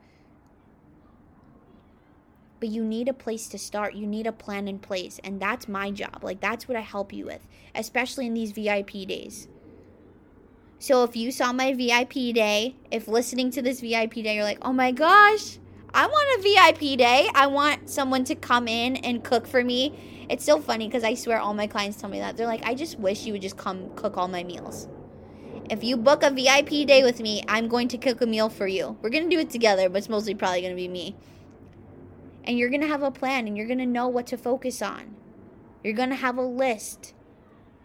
But 2.60 2.70
you 2.70 2.84
need 2.84 3.08
a 3.08 3.12
place 3.12 3.48
to 3.48 3.58
start. 3.58 3.94
You 3.94 4.06
need 4.06 4.26
a 4.26 4.32
plan 4.32 4.68
in 4.68 4.78
place. 4.78 5.20
And 5.22 5.40
that's 5.40 5.68
my 5.68 5.90
job. 5.90 6.22
Like, 6.22 6.40
that's 6.40 6.66
what 6.66 6.76
I 6.76 6.80
help 6.80 7.12
you 7.12 7.26
with, 7.26 7.46
especially 7.74 8.26
in 8.26 8.34
these 8.34 8.52
VIP 8.52 9.06
days. 9.06 9.48
So, 10.80 11.02
if 11.02 11.16
you 11.16 11.32
saw 11.32 11.52
my 11.52 11.72
VIP 11.72 12.34
day, 12.34 12.76
if 12.90 13.08
listening 13.08 13.50
to 13.52 13.62
this 13.62 13.80
VIP 13.80 14.14
day, 14.14 14.36
you're 14.36 14.44
like, 14.44 14.58
oh 14.62 14.72
my 14.72 14.92
gosh, 14.92 15.58
I 15.94 16.06
want 16.06 16.38
a 16.38 16.42
VIP 16.42 16.98
day. 16.98 17.28
I 17.34 17.46
want 17.46 17.88
someone 17.88 18.24
to 18.24 18.34
come 18.34 18.68
in 18.68 18.96
and 18.96 19.24
cook 19.24 19.46
for 19.46 19.64
me. 19.64 20.26
It's 20.28 20.44
so 20.44 20.60
funny 20.60 20.86
because 20.86 21.04
I 21.04 21.14
swear 21.14 21.40
all 21.40 21.54
my 21.54 21.66
clients 21.66 22.00
tell 22.00 22.10
me 22.10 22.18
that. 22.18 22.36
They're 22.36 22.46
like, 22.46 22.64
I 22.64 22.74
just 22.74 22.98
wish 22.98 23.24
you 23.24 23.32
would 23.32 23.42
just 23.42 23.56
come 23.56 23.90
cook 23.96 24.16
all 24.16 24.28
my 24.28 24.44
meals. 24.44 24.88
If 25.70 25.82
you 25.82 25.96
book 25.96 26.22
a 26.22 26.30
VIP 26.30 26.86
day 26.86 27.02
with 27.02 27.20
me, 27.20 27.42
I'm 27.48 27.68
going 27.68 27.88
to 27.88 27.98
cook 27.98 28.20
a 28.20 28.26
meal 28.26 28.48
for 28.48 28.66
you. 28.66 28.96
We're 29.02 29.10
going 29.10 29.28
to 29.28 29.34
do 29.34 29.40
it 29.40 29.50
together, 29.50 29.88
but 29.88 29.98
it's 29.98 30.08
mostly 30.08 30.34
probably 30.34 30.60
going 30.60 30.72
to 30.72 30.76
be 30.76 30.88
me. 30.88 31.16
And 32.48 32.58
you're 32.58 32.70
going 32.70 32.80
to 32.80 32.88
have 32.88 33.02
a 33.02 33.10
plan 33.10 33.46
and 33.46 33.56
you're 33.56 33.66
going 33.66 33.78
to 33.78 33.86
know 33.86 34.08
what 34.08 34.26
to 34.28 34.38
focus 34.38 34.80
on. 34.82 35.14
You're 35.84 35.92
going 35.92 36.08
to 36.08 36.16
have 36.16 36.38
a 36.38 36.42
list. 36.42 37.12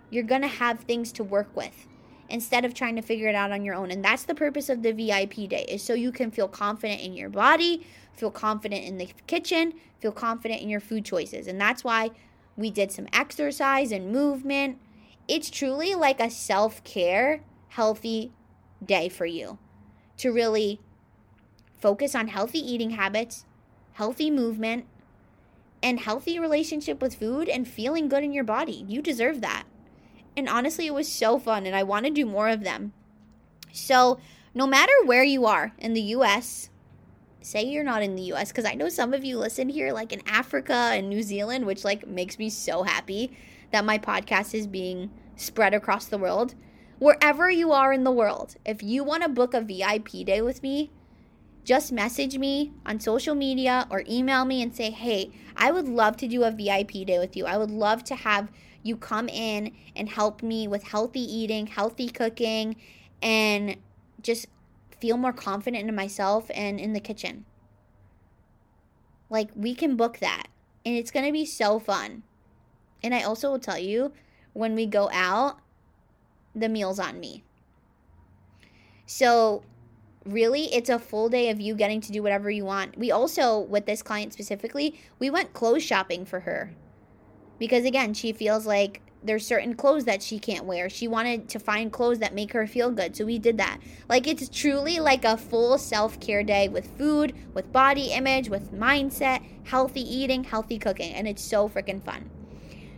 You're 0.10 0.24
going 0.24 0.42
to 0.42 0.48
have 0.48 0.80
things 0.80 1.12
to 1.12 1.24
work 1.24 1.54
with 1.54 1.86
instead 2.30 2.64
of 2.64 2.74
trying 2.74 2.96
to 2.96 3.02
figure 3.02 3.28
it 3.28 3.36
out 3.36 3.52
on 3.52 3.66
your 3.66 3.76
own. 3.76 3.92
And 3.92 4.04
that's 4.04 4.24
the 4.24 4.34
purpose 4.34 4.70
of 4.70 4.82
the 4.82 4.94
VIP 4.94 5.50
day 5.50 5.66
is 5.68 5.84
so 5.84 5.94
you 5.94 6.14
can 6.14 6.32
feel 6.32 6.48
confident 6.48 7.02
in 7.02 7.14
your 7.14 7.30
body, 7.30 7.86
feel 8.14 8.32
confident 8.32 8.86
in 8.86 8.98
the 8.98 9.10
kitchen, 9.28 9.74
feel 10.00 10.14
confident 10.14 10.62
in 10.62 10.70
your 10.70 10.80
food 10.80 11.04
choices. 11.04 11.46
And 11.46 11.60
that's 11.60 11.84
why 11.84 12.12
we 12.56 12.72
did 12.72 12.92
some 12.92 13.08
exercise 13.12 13.92
and 13.92 14.12
movement. 14.12 14.78
It's 15.28 15.50
truly 15.50 15.94
like 15.94 16.22
a 16.22 16.30
self-care, 16.30 17.44
healthy 17.68 18.32
day 18.84 19.10
for 19.10 19.26
you 19.26 19.58
to 20.18 20.32
really 20.32 20.80
focus 21.82 22.16
on 22.16 22.30
healthy 22.30 22.60
eating 22.60 22.92
habits, 22.92 23.46
healthy 23.94 24.30
movement, 24.30 24.86
and 25.82 26.00
healthy 26.00 26.40
relationship 26.40 27.02
with 27.02 27.16
food 27.16 27.50
and 27.50 27.68
feeling 27.68 28.08
good 28.08 28.24
in 28.24 28.34
your 28.34 28.44
body. 28.44 28.86
You 28.88 29.02
deserve 29.02 29.42
that. 29.42 29.64
And 30.36 30.48
honestly, 30.48 30.88
it 30.88 30.94
was 30.94 31.12
so 31.12 31.38
fun, 31.38 31.66
and 31.66 31.76
I 31.76 31.84
want 31.84 32.06
to 32.06 32.12
do 32.12 32.26
more 32.26 32.50
of 32.50 32.64
them. 32.64 32.94
So, 33.72 34.20
no 34.56 34.66
matter 34.66 34.94
where 35.06 35.24
you 35.24 35.46
are 35.46 35.74
in 35.78 35.94
the 35.94 36.02
US, 36.02 36.70
say 37.42 37.64
you're 37.64 37.84
not 37.84 38.02
in 38.02 38.16
the 38.16 38.32
US, 38.34 38.50
because 38.50 38.66
I 38.66 38.74
know 38.74 38.90
some 38.90 39.14
of 39.14 39.24
you 39.24 39.38
listen 39.38 39.70
here, 39.70 39.92
like 39.92 40.14
in 40.14 40.22
Africa 40.28 40.74
and 40.74 41.10
New 41.10 41.22
Zealand, 41.22 41.66
which 41.66 41.84
like 41.84 42.08
makes 42.08 42.40
me 42.40 42.50
so 42.50 42.84
happy 42.84 43.36
that 43.72 43.86
my 43.86 43.98
podcast 43.98 44.54
is 44.54 44.68
being 44.68 45.12
spread 45.36 45.74
across 45.74 46.06
the 46.06 46.18
world. 46.18 46.56
Wherever 47.00 47.50
you 47.52 47.72
are 47.72 47.92
in 47.92 48.04
the 48.04 48.12
world, 48.12 48.56
if 48.66 48.82
you 48.82 49.04
want 49.04 49.24
to 49.24 49.30
book 49.30 49.54
a 49.54 49.62
VIP 49.62 50.26
day 50.26 50.42
with 50.42 50.64
me, 50.64 50.92
just 51.64 51.92
message 51.92 52.38
me 52.38 52.74
on 52.86 53.00
social 53.00 53.36
media 53.36 53.88
or 53.90 54.04
email 54.10 54.46
me 54.46 54.62
and 54.62 54.76
say, 54.76 54.92
hey, 54.92 55.32
I 55.56 55.72
would 55.72 55.88
love 55.88 56.18
to 56.18 56.28
do 56.28 56.44
a 56.44 56.52
VIP 56.52 57.06
day 57.06 57.20
with 57.20 57.36
you. 57.36 57.46
I 57.46 57.58
would 57.58 57.72
love 57.72 58.04
to 58.06 58.16
have 58.16 58.52
you 58.84 58.98
come 58.98 59.30
in 59.30 59.74
and 59.96 60.10
help 60.10 60.44
me 60.44 60.68
with 60.68 60.84
healthy 60.84 61.22
eating, 61.22 61.68
healthy 61.68 62.10
cooking, 62.10 62.76
and 63.22 63.78
just 64.22 64.48
feel 65.00 65.18
more 65.18 65.34
confident 65.34 65.88
in 65.88 65.96
myself 65.96 66.52
and 66.54 66.80
in 66.80 66.94
the 66.94 67.00
kitchen. 67.00 67.46
Like, 69.30 69.50
we 69.56 69.74
can 69.74 69.96
book 69.96 70.20
that. 70.20 70.48
And 70.86 70.96
it's 70.96 71.12
to 71.12 71.32
be 71.32 71.46
so 71.46 71.80
fun. 71.80 72.24
And 73.02 73.16
I 73.16 73.24
also 73.24 73.52
will 73.52 73.60
tell 73.60 73.80
you 73.80 74.12
when 74.52 74.76
we 74.76 74.86
go 74.86 75.10
out, 75.12 75.60
the 76.54 76.70
meal's 76.70 77.00
on 77.00 77.20
me. 77.20 77.44
So, 79.06 79.64
really, 80.26 80.74
it's 80.74 80.90
a 80.90 81.00
full 81.00 81.30
day 81.30 81.50
of 81.50 81.60
you 81.60 81.76
getting 81.76 82.02
to 82.02 82.12
do 82.12 82.24
whatever 82.24 82.50
you 82.50 82.66
want. 82.66 82.98
We 82.98 83.12
also, 83.12 83.60
with 83.60 83.86
this 83.86 84.02
client 84.02 84.34
specifically, 84.34 85.00
we 85.20 85.30
went 85.30 85.54
clothes 85.54 85.84
shopping 85.84 86.26
for 86.26 86.42
her. 86.42 86.74
Because 87.60 87.86
again, 87.86 88.14
she 88.14 88.34
feels 88.34 88.66
like 88.66 89.02
there's 89.24 89.46
certain 89.46 89.74
clothes 89.76 90.04
that 90.06 90.22
she 90.22 90.38
can't 90.38 90.66
wear. 90.66 90.90
She 90.90 91.08
wanted 91.08 91.48
to 91.50 91.60
find 91.60 91.92
clothes 91.92 92.20
that 92.20 92.36
make 92.36 92.52
her 92.54 92.68
feel 92.68 92.92
good. 92.92 93.16
So 93.16 93.26
we 93.26 93.40
did 93.40 93.58
that. 93.58 93.80
Like 94.10 94.28
it's 94.28 94.50
truly 94.50 95.00
like 95.00 95.24
a 95.24 95.38
full 95.38 95.78
self-care 95.78 96.44
day 96.44 96.68
with 96.68 96.98
food, 96.98 97.34
with 97.54 97.72
body 97.72 98.12
image, 98.12 98.50
with 98.50 98.74
mindset, 98.74 99.42
healthy 99.64 100.02
eating, 100.02 100.44
healthy 100.44 100.78
cooking, 100.78 101.14
and 101.14 101.28
it's 101.28 101.42
so 101.42 101.70
freaking 101.70 102.04
fun. 102.04 102.30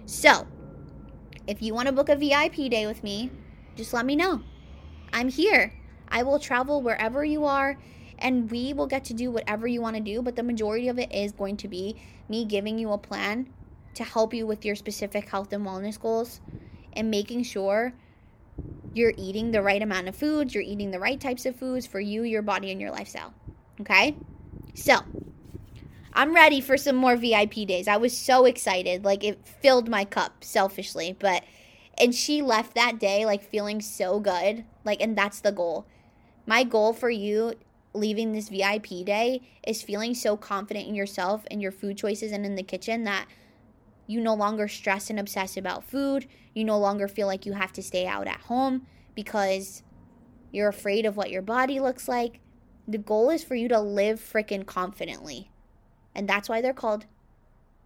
So, 0.07 0.47
if 1.47 1.61
you 1.61 1.73
want 1.73 1.87
to 1.87 1.93
book 1.93 2.09
a 2.09 2.15
VIP 2.15 2.71
day 2.71 2.87
with 2.87 3.03
me, 3.03 3.29
just 3.75 3.93
let 3.93 4.05
me 4.05 4.15
know. 4.15 4.41
I'm 5.13 5.29
here. 5.29 5.73
I 6.15 6.23
will 6.23 6.39
travel 6.39 6.81
wherever 6.81 7.25
you 7.25 7.43
are 7.43 7.77
and 8.17 8.49
we 8.49 8.71
will 8.71 8.87
get 8.87 9.03
to 9.03 9.13
do 9.13 9.29
whatever 9.29 9.67
you 9.67 9.81
want 9.81 9.97
to 9.97 10.01
do, 10.01 10.21
but 10.21 10.37
the 10.37 10.43
majority 10.43 10.87
of 10.87 10.97
it 10.97 11.13
is 11.13 11.33
going 11.33 11.57
to 11.57 11.67
be 11.67 11.97
me 12.29 12.45
giving 12.45 12.79
you 12.79 12.93
a 12.93 12.97
plan 12.97 13.49
to 13.95 14.05
help 14.05 14.33
you 14.33 14.47
with 14.47 14.63
your 14.63 14.75
specific 14.75 15.27
health 15.27 15.51
and 15.51 15.65
wellness 15.65 15.99
goals 15.99 16.39
and 16.93 17.11
making 17.11 17.43
sure 17.43 17.93
you're 18.93 19.13
eating 19.17 19.51
the 19.51 19.61
right 19.61 19.81
amount 19.81 20.07
of 20.07 20.15
foods, 20.15 20.53
you're 20.53 20.63
eating 20.63 20.91
the 20.91 20.99
right 20.99 21.19
types 21.19 21.45
of 21.45 21.57
foods 21.57 21.85
for 21.85 21.99
you, 21.99 22.23
your 22.23 22.41
body, 22.41 22.71
and 22.71 22.79
your 22.79 22.91
lifestyle. 22.91 23.33
Okay? 23.81 24.15
So, 24.73 24.95
I'm 26.13 26.33
ready 26.33 26.61
for 26.61 26.77
some 26.77 26.95
more 26.95 27.17
VIP 27.17 27.67
days. 27.67 27.89
I 27.89 27.97
was 27.97 28.17
so 28.17 28.45
excited. 28.45 29.03
Like, 29.03 29.25
it 29.25 29.45
filled 29.45 29.89
my 29.89 30.05
cup 30.05 30.45
selfishly, 30.45 31.17
but. 31.19 31.43
And 31.97 32.13
she 32.13 32.41
left 32.41 32.75
that 32.75 32.99
day 32.99 33.25
like 33.25 33.41
feeling 33.41 33.79
so 33.79 34.19
good. 34.19 34.65
Like, 34.83 35.01
and 35.01 35.17
that's 35.17 35.39
the 35.39 35.53
goal. 35.53 35.87
My 36.45 36.63
goal 36.63 36.93
for 36.93 37.09
you 37.09 37.53
leaving 37.93 38.33
this 38.33 38.49
VIP 38.49 39.05
day 39.05 39.41
is 39.65 39.81
feeling 39.81 40.13
so 40.13 40.37
confident 40.37 40.87
in 40.87 40.95
yourself 40.95 41.45
and 41.49 41.61
your 41.61 41.71
food 41.71 41.97
choices 41.97 42.31
and 42.31 42.45
in 42.45 42.55
the 42.55 42.63
kitchen 42.63 43.03
that 43.05 43.25
you 44.07 44.21
no 44.21 44.33
longer 44.33 44.67
stress 44.67 45.09
and 45.09 45.19
obsess 45.19 45.57
about 45.57 45.83
food. 45.83 46.27
You 46.53 46.63
no 46.63 46.77
longer 46.77 47.07
feel 47.07 47.27
like 47.27 47.45
you 47.45 47.53
have 47.53 47.73
to 47.73 47.81
stay 47.81 48.05
out 48.05 48.27
at 48.27 48.41
home 48.41 48.85
because 49.15 49.81
you're 50.51 50.69
afraid 50.69 51.05
of 51.05 51.17
what 51.17 51.31
your 51.31 51.41
body 51.41 51.79
looks 51.79 52.07
like. 52.07 52.39
The 52.87 52.97
goal 52.97 53.29
is 53.29 53.43
for 53.43 53.55
you 53.55 53.67
to 53.69 53.79
live 53.79 54.19
freaking 54.19 54.65
confidently. 54.65 55.49
And 56.13 56.29
that's 56.29 56.47
why 56.47 56.61
they're 56.61 56.73
called 56.73 57.07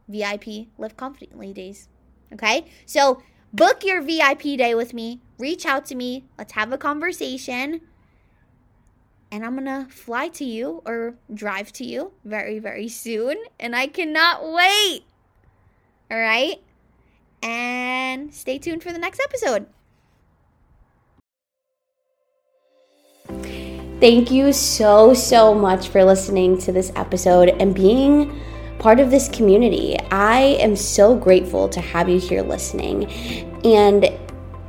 VIP 0.08 0.68
Live 0.78 0.98
Confidently 0.98 1.54
days. 1.54 1.88
Okay? 2.34 2.66
So 2.86 3.22
book 3.54 3.86
your 3.86 4.02
VIP 4.02 4.42
day 4.58 4.76
with 4.76 4.94
me. 4.94 5.22
Reach 5.38 5.66
out 5.66 5.86
to 5.86 5.96
me. 5.96 6.26
Let's 6.38 6.54
have 6.54 6.74
a 6.74 6.78
conversation. 6.78 7.82
And 9.32 9.46
I'm 9.46 9.64
to 9.66 9.88
fly 9.90 10.28
to 10.30 10.44
you 10.44 10.82
or 10.86 11.16
drive 11.34 11.72
to 11.74 11.86
you 11.86 12.14
very, 12.26 12.58
very 12.60 12.88
soon. 12.88 13.38
And 13.60 13.76
I 13.76 13.88
cannot 13.88 14.42
wait. 14.44 15.04
All 16.10 16.18
right? 16.20 16.58
And 17.44 18.34
stay 18.34 18.58
tuned 18.58 18.82
for 18.82 18.92
the 18.92 18.98
next 18.98 19.22
episode. 19.22 19.68
Thank 24.00 24.32
you 24.32 24.54
so, 24.54 25.14
so 25.14 25.54
much 25.54 25.90
for 25.90 26.04
listening 26.04 26.58
to 26.60 26.72
this 26.72 26.92
episode 26.96 27.50
and 27.50 27.76
being 27.76 28.42
part 28.80 29.00
of 29.00 29.12
this 29.12 29.28
community. 29.28 29.98
I 30.10 30.58
am 30.62 30.76
so 30.76 31.16
grateful 31.16 31.68
to 31.70 31.82
have 31.82 32.08
you 32.08 32.18
here 32.18 32.42
listening. 32.42 33.06
And 33.66 34.10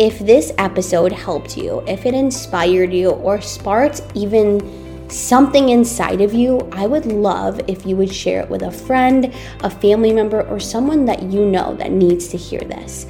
if 0.01 0.19
this 0.19 0.51
episode 0.57 1.13
helped 1.13 1.59
you, 1.59 1.85
if 1.87 2.07
it 2.07 2.15
inspired 2.15 2.91
you, 2.91 3.11
or 3.11 3.39
sparked 3.43 4.01
even 4.15 5.11
something 5.11 5.69
inside 5.69 6.23
of 6.23 6.33
you, 6.33 6.67
I 6.73 6.87
would 6.87 7.05
love 7.05 7.61
if 7.69 7.85
you 7.85 7.97
would 7.97 8.11
share 8.11 8.41
it 8.41 8.49
with 8.49 8.63
a 8.63 8.71
friend, 8.71 9.35
a 9.61 9.69
family 9.69 10.11
member, 10.11 10.41
or 10.49 10.59
someone 10.59 11.05
that 11.05 11.25
you 11.25 11.45
know 11.45 11.75
that 11.75 11.93
needs 11.93 12.29
to 12.29 12.39
hear 12.39 12.61
this. 12.61 13.07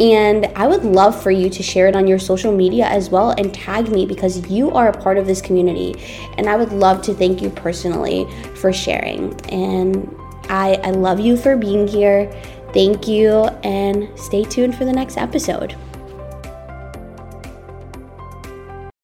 And 0.00 0.46
I 0.56 0.66
would 0.66 0.84
love 0.84 1.22
for 1.22 1.30
you 1.30 1.48
to 1.50 1.62
share 1.62 1.86
it 1.86 1.94
on 1.94 2.08
your 2.08 2.18
social 2.18 2.50
media 2.52 2.86
as 2.86 3.10
well 3.10 3.30
and 3.38 3.54
tag 3.54 3.88
me 3.90 4.04
because 4.04 4.50
you 4.50 4.72
are 4.72 4.88
a 4.88 4.92
part 4.92 5.18
of 5.18 5.28
this 5.28 5.40
community. 5.40 5.94
And 6.36 6.48
I 6.48 6.56
would 6.56 6.72
love 6.72 7.00
to 7.02 7.14
thank 7.14 7.42
you 7.42 7.50
personally 7.50 8.26
for 8.56 8.72
sharing. 8.72 9.40
And 9.52 10.12
I, 10.48 10.80
I 10.82 10.90
love 10.90 11.20
you 11.20 11.36
for 11.36 11.56
being 11.56 11.86
here. 11.86 12.28
Thank 12.72 13.06
you, 13.06 13.44
and 13.62 14.08
stay 14.18 14.42
tuned 14.42 14.74
for 14.74 14.84
the 14.84 14.92
next 14.92 15.16
episode. 15.16 15.76